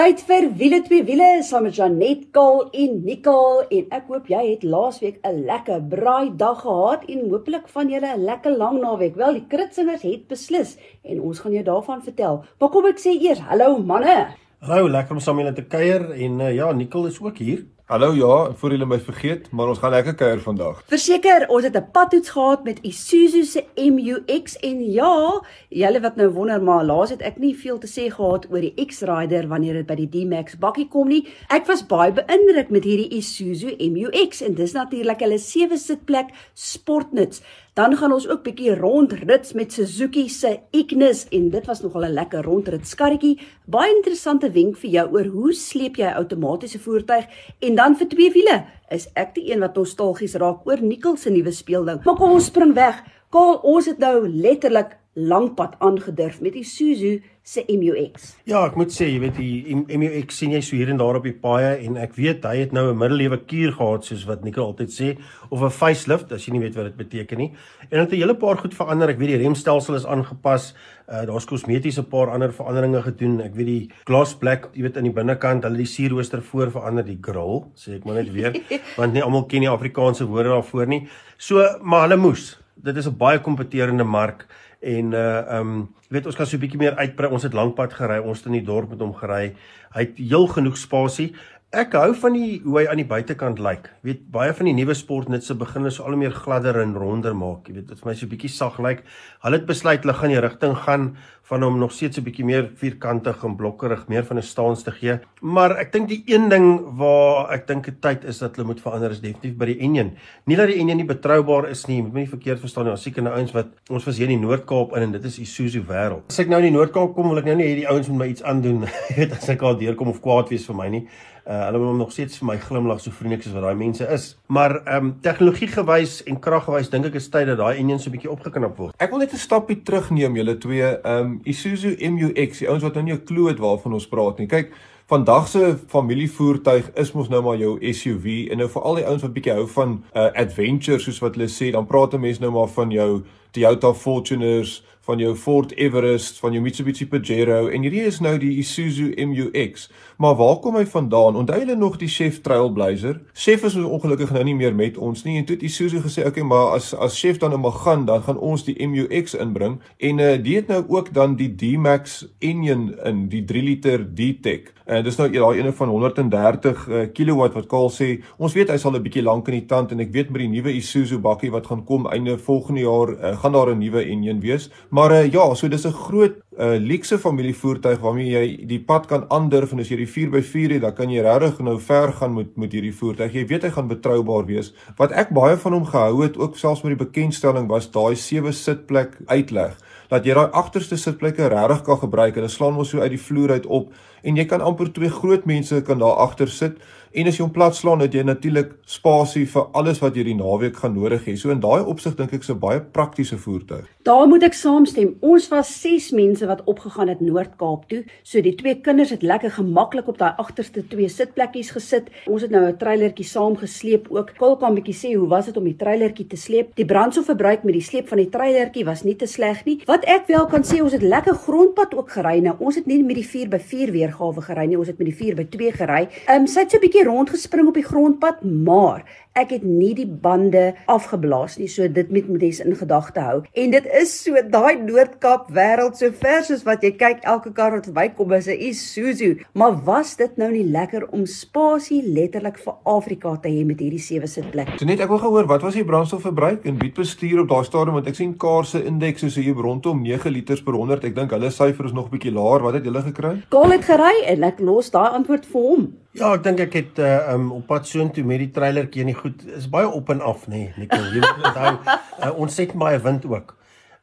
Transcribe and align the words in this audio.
Tyd 0.00 0.22
vir 0.24 0.46
wiele 0.56 0.78
twee 0.80 1.02
wiele 1.04 1.26
saam 1.44 1.66
met 1.66 1.74
Janet 1.76 2.20
Kaal 2.32 2.62
en 2.82 2.92
Nicole 3.04 3.66
en 3.76 3.90
ek 3.92 4.06
hoop 4.08 4.30
jy 4.32 4.38
het 4.46 4.62
laasweek 4.64 5.18
'n 5.28 5.42
lekker 5.44 5.82
braai 5.92 6.30
dag 6.42 6.62
gehad 6.62 7.04
en 7.04 7.26
hooplik 7.28 7.66
van 7.68 7.90
julle 7.92 8.14
'n 8.14 8.24
lekker 8.24 8.56
lang 8.56 8.80
naweek. 8.80 9.14
Wel, 9.16 9.32
die 9.32 9.44
kritsingers 9.46 10.02
het 10.02 10.26
beslis 10.28 10.78
en 11.04 11.20
ons 11.20 11.38
gaan 11.38 11.52
jou 11.52 11.64
daarvan 11.64 12.00
vertel. 12.02 12.44
Maar 12.58 12.70
kom 12.70 12.86
ek 12.86 12.98
sê 12.98 13.12
eers, 13.12 13.40
hallo 13.40 13.76
manne. 13.78 14.28
Hallo, 14.60 14.88
lekker 14.88 15.12
om 15.12 15.20
saam 15.20 15.38
julle 15.38 15.52
te 15.52 15.66
kuier 15.68 16.10
en 16.12 16.40
uh, 16.40 16.54
ja, 16.54 16.72
Nicole 16.72 17.08
is 17.08 17.20
ook 17.20 17.36
hier. 17.36 17.66
Hallo 17.90 18.12
ja, 18.14 18.52
voor 18.54 18.70
julle 18.70 18.86
my 18.86 19.00
vergeet, 19.02 19.48
maar 19.50 19.66
ons 19.72 19.80
gaan 19.82 19.90
lekker 19.90 20.14
kuier 20.14 20.38
vandag. 20.44 20.76
Verseker, 20.86 21.48
ons 21.50 21.64
het 21.66 21.76
'n 21.76 21.90
padtoets 21.92 22.30
gehad 22.30 22.62
met 22.64 22.78
Isuzu 22.86 23.42
se 23.44 23.64
MU-X 23.74 24.56
en 24.56 24.92
ja, 24.92 25.42
julle 25.68 26.00
wat 26.00 26.16
nou 26.16 26.28
wonder 26.28 26.62
maar 26.62 26.84
laas 26.84 27.10
het 27.10 27.22
ek 27.22 27.38
nie 27.38 27.56
veel 27.56 27.78
te 27.78 27.88
sê 27.88 28.06
gehad 28.14 28.46
oor 28.50 28.60
die 28.60 28.86
X-Rider 28.86 29.48
wanneer 29.48 29.74
dit 29.74 29.86
by 29.86 29.94
die 29.94 30.08
D-Max 30.08 30.58
bakkie 30.58 30.88
kom 30.88 31.08
nie. 31.08 31.26
Ek 31.48 31.66
was 31.66 31.86
baie 31.86 32.12
beïndruk 32.12 32.70
met 32.70 32.84
hierdie 32.84 33.10
Isuzu 33.18 33.74
MU-X 33.90 34.40
en 34.40 34.54
dis 34.54 34.72
natuurlik 34.72 35.20
hulle 35.20 35.38
sewe 35.38 35.76
sitplek 35.76 36.26
sportnuts. 36.54 37.42
Dan 37.78 37.94
gaan 37.96 38.12
ons 38.12 38.26
ook 38.26 38.42
bietjie 38.42 38.72
rondrits 38.74 39.52
met 39.54 39.72
Suzuki 39.72 40.24
se 40.28 40.56
Ignis 40.74 41.20
en 41.30 41.50
dit 41.52 41.66
was 41.66 41.82
nogal 41.82 42.04
'n 42.04 42.16
lekker 42.18 42.42
rondrit 42.42 42.86
skarretjie. 42.86 43.38
Baie 43.66 43.94
interessante 43.94 44.50
wenk 44.50 44.76
vir 44.76 44.90
jou 44.90 45.06
oor 45.12 45.24
hoe 45.24 45.52
sleep 45.52 45.96
jy 45.96 46.06
'n 46.06 46.16
outomatiese 46.16 46.78
voertuig 46.78 47.26
en 47.60 47.74
dan 47.74 47.96
vir 47.96 48.08
twee 48.08 48.32
wiele. 48.32 48.64
Is 48.90 49.08
ek 49.14 49.34
die 49.34 49.52
een 49.52 49.60
wat 49.60 49.74
nostalgies 49.76 50.34
raak 50.34 50.66
oor 50.66 50.82
Nikkel 50.82 51.16
se 51.16 51.30
nuwe 51.30 51.52
speelding. 51.52 52.04
Maar 52.04 52.16
kom 52.16 52.30
ons 52.30 52.46
spring 52.46 52.74
weg. 52.74 53.04
Kaal, 53.30 53.60
ons 53.62 53.86
het 53.86 53.98
nou 53.98 54.28
letterlik 54.28 54.96
lankpad 55.14 55.74
aangedurf 55.82 56.40
met 56.40 56.54
die 56.54 56.62
Isuzu 56.62 57.20
se 57.42 57.64
MU-X. 57.66 58.36
Ja, 58.46 58.60
ek 58.68 58.76
moet 58.78 58.92
sê, 58.94 59.08
jy 59.10 59.18
weet 59.24 59.38
die 59.40 59.74
MU-X 59.98 60.36
sien 60.38 60.52
jy 60.54 60.60
so 60.62 60.76
hier 60.78 60.92
en 60.92 61.00
daar 61.00 61.18
op 61.18 61.24
die 61.26 61.34
paaie 61.34 61.72
en 61.82 61.96
ek 61.98 62.14
weet 62.14 62.44
hy 62.46 62.60
het 62.60 62.74
nou 62.76 62.92
'n 62.92 62.98
middelewe 62.98 63.40
kuur 63.42 63.72
gehad 63.74 64.04
soos 64.04 64.22
wat 64.28 64.44
Nico 64.44 64.62
altyd 64.62 64.92
sê 64.94 65.18
of 65.50 65.62
'n 65.62 65.70
facelift 65.70 66.30
as 66.32 66.46
jy 66.46 66.52
nie 66.52 66.60
weet 66.60 66.76
wat 66.76 66.84
dit 66.84 66.96
beteken 66.96 67.38
nie. 67.38 67.52
En 67.90 67.98
dit 67.98 68.10
het 68.10 68.12
'n 68.12 68.22
hele 68.22 68.36
paar 68.36 68.56
goed 68.56 68.74
verander. 68.74 69.08
Ek 69.08 69.18
weet 69.18 69.38
die 69.38 69.42
remstelsel 69.42 69.94
is 69.94 70.06
aangepas. 70.06 70.74
Uh 71.08 71.26
daar's 71.26 71.44
kosmetiese 71.44 72.02
paar 72.02 72.30
ander 72.30 72.52
veranderinge 72.52 73.02
gedoen. 73.02 73.40
Ek 73.40 73.54
weet 73.54 73.66
die 73.66 73.90
gloss 74.04 74.34
black, 74.34 74.70
jy 74.74 74.82
weet 74.82 74.96
aan 74.96 75.04
die 75.04 75.12
binnekant, 75.12 75.64
hulle 75.64 75.76
die 75.76 75.86
sierrooster 75.86 76.42
voor 76.42 76.70
verander, 76.70 77.04
die 77.04 77.18
grill, 77.20 77.64
sê 77.74 77.96
ek 77.96 78.04
maar 78.04 78.14
net 78.14 78.32
weer, 78.32 78.52
want 78.96 79.12
nie 79.12 79.22
almal 79.22 79.46
ken 79.46 79.60
die 79.60 79.68
Afrikaanse 79.68 80.24
woorde 80.26 80.48
daarvoor 80.50 80.86
nie. 80.86 81.08
So, 81.36 81.78
maar 81.82 82.08
hulle 82.08 82.16
moes. 82.16 82.59
Dit 82.82 82.96
is 82.96 83.06
'n 83.06 83.16
baie 83.16 83.40
kompeterende 83.40 84.04
mark 84.04 84.46
en 84.80 85.12
uh 85.12 85.58
um 85.58 85.88
jy 86.08 86.16
weet 86.16 86.26
ons 86.26 86.36
kan 86.36 86.46
so 86.46 86.56
'n 86.56 86.60
bietjie 86.60 86.78
meer 86.78 86.96
uitbrei. 86.96 87.30
Ons 87.30 87.42
het 87.42 87.52
lankpad 87.52 87.92
gery, 87.92 88.18
ons 88.18 88.38
het 88.38 88.46
in 88.46 88.58
die 88.58 88.66
dorp 88.66 88.90
met 88.90 89.00
hom 89.00 89.14
gery. 89.14 89.54
Hy 89.94 90.00
het 90.00 90.18
heel 90.18 90.46
genoeg 90.46 90.76
spasie. 90.76 91.34
Ek 91.70 91.92
hou 91.94 92.08
van 92.18 92.34
die 92.34 92.56
hoe 92.64 92.80
hy 92.80 92.88
aan 92.90 92.98
die 92.98 93.06
buitekant 93.06 93.60
lyk. 93.62 93.84
Jy 94.00 94.08
weet 94.08 94.22
baie 94.34 94.54
van 94.58 94.66
die 94.66 94.72
nuwe 94.74 94.94
sportnutse 94.98 95.54
begin 95.54 95.86
is 95.86 96.00
al 96.02 96.16
meer 96.18 96.32
gladder 96.34 96.80
en 96.82 96.96
ronder 96.98 97.36
maak. 97.38 97.68
Jy 97.70 97.76
weet 97.76 97.92
dit 97.92 98.00
vir 98.00 98.08
my 98.08 98.14
so 98.18 98.26
'n 98.26 98.30
bietjie 98.32 98.50
sag 98.50 98.80
lyk. 98.82 99.04
Hulle 99.44 99.54
het 99.60 99.68
besluit 99.68 100.02
hulle 100.02 100.18
gaan 100.18 100.34
die 100.34 100.40
rigting 100.42 100.74
gaan 100.74 101.14
van 101.46 101.62
hom 101.62 101.78
nog 101.78 101.92
steeds 101.92 102.18
'n 102.18 102.24
bietjie 102.24 102.44
meer 102.44 102.70
vierkantig 102.74 103.44
en 103.44 103.54
blokkerig, 103.56 104.08
meer 104.08 104.24
van 104.24 104.38
'n 104.38 104.42
staans 104.42 104.82
te 104.82 104.90
gee. 104.90 105.20
Maar 105.42 105.78
ek 105.78 105.92
dink 105.92 106.08
die 106.08 106.22
een 106.26 106.48
ding 106.48 106.96
waar 106.98 107.52
ek 107.52 107.66
dink 107.68 107.84
dit 107.84 108.02
tyd 108.02 108.24
is 108.24 108.38
dat 108.38 108.56
hulle 108.56 108.66
moet 108.66 108.80
verander 108.80 109.10
is 109.10 109.20
definitief 109.20 109.56
by 109.56 109.66
die 109.66 109.78
enjin. 109.78 110.16
Nie 110.46 110.56
dat 110.56 110.66
die 110.66 110.78
enjin 110.80 110.96
nie 110.96 111.06
betroubaar 111.06 111.68
is 111.68 111.86
nie, 111.86 112.02
moet 112.02 112.12
my 112.12 112.20
nie 112.20 112.28
verkeerd 112.28 112.60
verstaan 112.60 112.84
nie. 112.84 112.92
Ons 112.92 113.02
seker 113.02 113.22
nou 113.22 113.34
ouens 113.34 113.52
wat 113.52 113.66
ons 113.90 114.04
was 114.04 114.16
hier 114.16 114.28
in 114.28 114.40
die 114.40 114.46
Noord-Kaap 114.46 114.96
in 114.96 115.02
en 115.02 115.12
dit 115.12 115.24
is 115.24 115.38
Isuzu 115.38 115.82
wêreld. 115.86 116.22
As 116.28 116.38
ek 116.38 116.48
nou 116.48 116.58
in 116.58 116.72
die 116.72 116.78
Noord-Kaap 116.78 117.14
kom, 117.14 117.28
wil 117.28 117.38
ek 117.38 117.44
nou 117.44 117.54
nie 117.54 117.66
hê 117.66 117.74
die 117.76 117.88
ouens 117.88 118.08
moet 118.08 118.18
my 118.18 118.26
iets 118.26 118.42
aandoen. 118.42 118.88
Weet 119.16 119.32
as 119.32 119.48
ek 119.48 119.62
al 119.62 119.78
deurkom 119.78 120.08
of 120.08 120.20
kwaad 120.20 120.48
wees 120.50 120.66
vir 120.66 120.74
my 120.74 120.88
nie. 120.88 121.06
Uh, 121.50 121.64
hulle 121.66 121.78
wil 121.82 121.96
nog 121.98 122.12
steeds 122.14 122.38
vir 122.38 122.46
my 122.46 122.54
glimlag 122.62 123.00
so 123.02 123.10
vriendelik 123.10 123.42
soos 123.42 123.56
wat 123.56 123.64
daai 123.64 123.78
mense 123.78 124.06
is. 124.14 124.26
Maar 124.46 124.76
ehm 124.84 125.06
um, 125.06 125.08
tegnologie 125.20 125.66
gewys 125.72 126.20
en 126.30 126.36
krag 126.38 126.68
gewys 126.68 126.90
dink 126.92 127.08
ek 127.08 127.16
is 127.18 127.26
tyd 127.32 127.48
dat 127.50 127.58
daai 127.58 127.80
enjin 127.80 127.98
so 127.98 128.06
'n 128.06 128.14
bietjie 128.14 128.30
opgeknap 128.30 128.76
word. 128.78 128.94
Ek 129.02 129.10
wil 129.10 129.18
net 129.18 129.34
'n 129.34 129.42
stapie 129.46 129.82
terugneem 129.82 130.36
julle 130.38 130.54
twee. 130.62 130.92
Ehm 131.02 131.26
um, 131.26 131.40
Isuzu 131.42 131.96
MU-X, 132.10 132.62
die 132.62 132.68
ouens 132.68 132.86
wat 132.86 132.94
nou 132.94 133.02
nie 133.02 133.14
'n 133.14 133.24
klou 133.24 133.48
het 133.48 133.58
waarvan 133.58 133.98
ons 133.98 134.06
praat 134.06 134.38
nie. 134.38 134.46
Kyk, 134.46 134.70
vandag 135.10 135.48
se 135.48 135.76
familievoertuig 135.86 136.90
is 136.94 137.12
mos 137.12 137.28
nou 137.28 137.42
maar 137.42 137.56
jou 137.58 137.72
SUV 137.92 138.46
en 138.50 138.62
nou 138.62 138.68
vir 138.70 138.84
al 138.86 139.00
die 139.00 139.06
ouens 139.08 139.24
wat 139.26 139.32
bietjie 139.34 139.56
hou 139.56 139.64
van 139.72 139.96
uh, 140.14 140.28
adventure 140.38 141.02
soos 141.02 141.18
wat 141.24 141.34
hulle 141.34 141.50
sê, 141.50 141.72
dan 141.74 141.88
praat 141.90 142.14
'n 142.14 142.22
mens 142.22 142.38
nou 142.38 142.52
maar 142.54 142.70
van 142.70 142.94
jou 142.94 143.24
Toyota 143.50 143.90
Fortuners, 143.94 144.82
van 145.00 145.18
jou 145.18 145.34
Ford 145.36 145.72
Everest, 145.76 146.38
van 146.38 146.52
jou 146.52 146.62
Mitsubishi 146.62 147.06
Pajero 147.08 147.66
en 147.72 147.82
hierdie 147.82 148.04
is 148.06 148.20
nou 148.22 148.36
die 148.38 148.52
Isuzu 148.60 149.08
MU-X. 149.26 149.88
Maar 150.22 150.36
waar 150.38 150.58
kom 150.62 150.76
hy 150.78 150.84
vandaan? 150.86 151.38
Onthou 151.40 151.58
julle 151.58 151.76
nog 151.76 151.96
die 151.98 152.08
Chef 152.08 152.40
Trailblazer? 152.44 153.18
Chef 153.32 153.64
is 153.66 153.78
ongelukkig 153.80 154.30
nou 154.36 154.44
nie 154.46 154.54
meer 154.54 154.76
met 154.76 154.98
ons 155.00 155.24
nie 155.26 155.38
en 155.40 155.48
toe 155.48 155.56
het 155.56 155.64
Isuzu 155.66 156.02
gesê, 156.04 156.26
"Oké, 156.26 156.28
okay, 156.28 156.44
maar 156.44 156.76
as 156.76 156.94
as 156.94 157.18
Chef 157.18 157.38
dan 157.38 157.50
nou 157.50 157.60
mag 157.60 157.82
gaan, 157.82 158.04
dan 158.04 158.22
gaan 158.22 158.38
ons 158.38 158.64
die 158.64 158.86
MU-X 158.86 159.34
inbring." 159.34 159.80
En 159.98 160.18
uh 160.18 160.36
die 160.42 160.56
het 160.56 160.68
nou 160.68 160.84
ook 160.88 161.12
dan 161.14 161.36
die 161.36 161.54
D-Max 161.54 162.26
engine 162.38 162.96
in, 163.04 163.28
die 163.28 163.44
3 163.44 163.62
liter 163.62 164.06
D-Tech. 164.14 164.72
En 164.90 165.04
dis 165.06 165.16
nou 165.20 165.28
daai 165.30 165.60
ene 165.60 165.70
van 165.78 165.90
130 165.92 166.80
uh, 166.88 167.02
kW 167.14 167.36
wat 167.54 167.68
Kaal 167.70 167.92
sê. 167.94 168.08
Ons 168.42 168.56
weet 168.58 168.72
hy 168.72 168.78
sal 168.82 168.96
'n 168.96 169.02
bietjie 169.04 169.22
lank 169.22 169.46
in 169.48 169.60
die 169.60 169.66
tand 169.70 169.92
en 169.94 170.00
ek 170.02 170.10
weet 170.10 170.30
met 170.34 170.42
die 170.42 170.50
nuwe 170.50 170.72
Isuzu 170.74 171.20
bakkie 171.22 171.50
wat 171.54 171.68
gaan 171.70 171.84
kom 171.86 172.08
einde 172.10 172.34
volgende 172.38 172.82
jaar, 172.82 173.12
uh, 173.14 173.36
gaan 173.38 173.52
daar 173.52 173.70
'n 173.70 173.78
nuwe 173.78 174.02
engine 174.02 174.40
wees. 174.40 174.70
Maar 174.90 175.10
uh, 175.12 175.32
ja, 175.32 175.54
so 175.54 175.68
dis 175.68 175.86
'n 175.86 175.92
groot 175.92 176.34
uh, 176.58 176.74
luxe 176.78 177.18
familievoertuig 177.18 178.00
waarmee 178.00 178.30
jy 178.30 178.66
die 178.66 178.80
pad 178.80 179.06
kan 179.06 179.24
aandurf 179.30 179.72
en 179.72 179.78
as 179.78 179.88
jy 179.88 179.96
die 179.96 180.10
4x4 180.10 180.72
het, 180.72 180.82
dan 180.82 180.94
kan 180.94 181.10
jy 181.10 181.22
regtig 181.22 181.60
nou 181.60 181.78
ver 181.78 182.12
gaan 182.12 182.34
met 182.34 182.56
met 182.56 182.72
hierdie 182.72 182.94
voertuig. 182.94 183.32
Jy 183.32 183.46
weet 183.46 183.62
hy 183.62 183.70
gaan 183.70 183.88
betroubaar 183.88 184.46
wees. 184.46 184.74
Wat 184.96 185.12
ek 185.12 185.30
baie 185.30 185.56
van 185.56 185.72
hom 185.72 185.84
gehou 185.84 186.22
het, 186.22 186.36
ook 186.36 186.58
selfs 186.58 186.82
met 186.82 186.98
die 186.98 187.04
bekendstelling 187.06 187.68
was 187.68 187.90
daai 187.90 188.16
sewe 188.16 188.52
sitplek 188.52 189.16
uitleg 189.26 189.78
dat 190.10 190.26
jy 190.26 190.34
daai 190.34 190.50
agterste 190.58 190.98
sitplekke 190.98 191.48
regtig 191.52 191.84
kan 191.86 192.00
gebruik. 192.02 192.34
Dit 192.34 192.50
slaan 192.50 192.74
mos 192.74 192.90
so 192.90 193.00
uit 193.00 193.14
die 193.14 193.22
vloer 193.22 193.56
uit 193.58 193.66
op 193.66 193.92
en 194.26 194.36
jy 194.36 194.44
kan 194.50 194.60
amper 194.60 194.90
twee 194.92 195.10
groot 195.10 195.46
mense 195.48 195.82
kan 195.86 196.02
daar 196.02 196.18
agter 196.26 196.50
sit 196.50 196.80
en 197.12 197.26
as 197.26 197.38
jy 197.38 197.44
hom 197.44 197.52
plat 197.52 197.74
slaan 197.74 198.00
het 198.00 198.14
jy 198.14 198.22
natuurlik 198.22 198.76
spasie 198.86 199.46
vir 199.46 199.66
alles 199.74 199.98
wat 200.02 200.16
jy 200.16 200.24
die 200.24 200.34
naweek 200.38 200.76
gaan 200.76 200.94
nodig 200.94 201.24
hê. 201.26 201.36
So 201.36 201.50
in 201.50 201.60
daai 201.60 201.82
opsig 201.82 202.16
dink 202.16 202.32
ek 202.32 202.44
'n 202.48 202.58
baie 202.58 202.80
praktiese 202.80 203.36
voertuig. 203.38 203.86
Daar 204.02 204.26
moet 204.28 204.42
ek 204.42 204.54
saamstem. 204.54 205.16
Ons 205.20 205.48
was 205.48 205.68
6 205.82 206.10
mense 206.12 206.46
wat 206.46 206.62
opgegaan 206.64 207.08
het 207.08 207.20
Noord-Kaap 207.20 207.88
toe. 207.88 208.04
So 208.22 208.40
die 208.40 208.54
twee 208.54 208.80
kinders 208.80 209.10
het 209.10 209.22
lekker 209.22 209.50
gemaklik 209.50 210.08
op 210.08 210.18
daai 210.18 210.32
agterste 210.38 210.86
twee 210.88 211.08
sitplekkies 211.08 211.70
gesit. 211.70 212.08
Ons 212.26 212.42
het 212.42 212.50
nou 212.50 212.64
'n 212.66 212.76
treilertjie 212.76 213.24
saam 213.24 213.56
gesleep 213.56 214.06
ook. 214.10 214.32
Kol 214.38 214.56
kan 214.56 214.72
'n 214.72 214.80
bietjie 214.80 214.94
sê 214.94 215.16
hoe 215.16 215.28
was 215.28 215.46
dit 215.46 215.56
om 215.56 215.64
die 215.64 215.76
treilertjie 215.76 216.26
te 216.26 216.36
sleep? 216.36 216.74
Die 216.76 216.84
brandstofverbruik 216.84 217.62
met 217.64 217.74
die 217.74 217.82
sleep 217.82 218.08
van 218.08 218.18
die 218.18 218.28
treilertjie 218.28 218.84
was 218.84 219.02
nie 219.02 219.16
te 219.16 219.26
sleg 219.26 219.64
nie. 219.64 219.82
Wat 219.86 220.04
ek 220.04 220.26
wel 220.26 220.46
kan 220.46 220.62
sê, 220.62 220.82
ons 220.82 220.92
het 220.92 221.02
lekker 221.02 221.34
grondpad 221.34 221.94
ook 221.94 222.10
gery. 222.10 222.40
Nou, 222.40 222.56
ons 222.58 222.74
het 222.74 222.86
nie 222.86 223.02
met 223.02 223.16
die 223.16 223.24
4x4 223.24 223.90
weergawe 223.92 224.40
gery 224.40 224.66
nie, 224.66 224.78
ons 224.78 224.86
het 224.86 224.98
met 224.98 225.06
die 225.06 225.16
4x2 225.16 225.72
gery. 225.72 226.08
Ehm 226.26 226.40
um, 226.40 226.46
sy 226.46 226.60
het 226.60 226.70
so 226.70 226.76
'n 226.76 226.80
bietjie 226.80 226.99
rondgespring 227.04 227.68
op 227.68 227.74
die 227.74 227.86
grondpad, 227.86 228.44
maar 228.44 229.04
ek 229.38 229.52
het 229.54 229.64
nie 229.64 229.92
die 229.94 230.08
bande 230.08 230.72
afgeblaas 230.90 231.56
nie. 231.60 231.68
So 231.70 231.86
dit 231.88 232.10
moet 232.10 232.42
jy 232.42 232.50
in 232.64 232.76
gedagte 232.76 233.22
hou. 233.22 233.36
En 233.54 233.70
dit 233.74 233.86
is 234.00 234.12
so 234.24 234.40
daai 234.50 234.80
Noord-Kaap 234.82 235.50
wêreld 235.54 235.98
so 236.00 236.10
ver 236.22 236.42
soos 236.46 236.64
wat 236.66 236.82
jy 236.84 236.92
kyk 236.98 237.22
elke 237.28 237.52
kar 237.54 237.76
wat 237.76 237.86
verbykom 237.88 238.32
is 238.36 238.48
'n 238.48 238.58
Isuzu. 238.70 239.30
Maar 239.54 239.78
was 239.84 240.16
dit 240.16 240.36
nou 240.36 240.50
nie 240.50 240.64
lekker 240.64 241.08
om 241.12 241.26
spasie 241.26 242.02
letterlik 242.02 242.58
vir 242.58 242.74
Afrika 242.84 243.36
te 243.36 243.48
hê 243.48 243.64
met 243.64 243.80
hierdie 243.80 244.02
sewe 244.02 244.26
sitplek? 244.26 244.78
So 244.78 244.84
net 244.84 245.00
ek 245.00 245.08
wil 245.08 245.18
gehoor, 245.18 245.46
wat 245.46 245.62
was 245.62 245.74
die 245.74 245.84
brandstofverbruik 245.84 246.64
en 246.64 246.78
wie 246.78 246.92
bestuur 246.92 247.40
op 247.40 247.48
daai 247.48 247.64
stadium 247.64 247.94
want 247.94 248.08
ek 248.08 248.14
sien 248.14 248.36
Kaar 248.36 248.64
se 248.64 248.84
indeks 248.84 249.22
is 249.22 249.36
hier 249.36 249.54
rondom 249.54 250.02
9 250.02 250.30
liters 250.30 250.62
per 250.62 250.74
100. 250.74 251.04
Ek 251.04 251.14
dink 251.14 251.30
hulle 251.30 251.50
syfer 251.50 251.84
is 251.84 251.92
nog 251.92 252.06
'n 252.06 252.18
bietjie 252.18 252.32
laer. 252.32 252.62
Wat 252.62 252.74
het 252.74 252.84
julle 252.84 253.02
gekry? 253.02 253.42
Kaal 253.48 253.70
het 253.70 253.84
gery 253.84 254.24
en 254.26 254.42
ek 254.42 254.60
los 254.60 254.90
daai 254.90 255.10
antwoord 255.10 255.46
vir 255.46 255.60
hom. 255.60 255.92
Ja, 256.18 256.32
ek 256.34 256.42
dink 256.42 256.58
ek 256.64 256.72
het 256.74 256.98
uh, 256.98 257.30
um, 257.36 257.50
op 257.54 257.68
pad 257.70 257.86
soontoe 257.86 258.24
met 258.26 258.40
die 258.42 258.50
trailertjie 258.50 259.04
en 259.04 259.12
die 259.12 259.18
goed 259.18 259.44
is 259.54 259.68
baie 259.70 259.86
op 259.86 260.10
en 260.10 260.22
af 260.26 260.48
nê, 260.50 260.64
nee, 260.64 260.72
Nicole. 260.82 261.12
Jy 261.14 261.22
moet 261.22 261.44
onthou, 261.52 261.74
uh, 262.18 262.32
ons 262.34 262.56
het 262.58 262.74
baie 262.74 262.98
wind 263.04 263.28
ook 263.30 263.54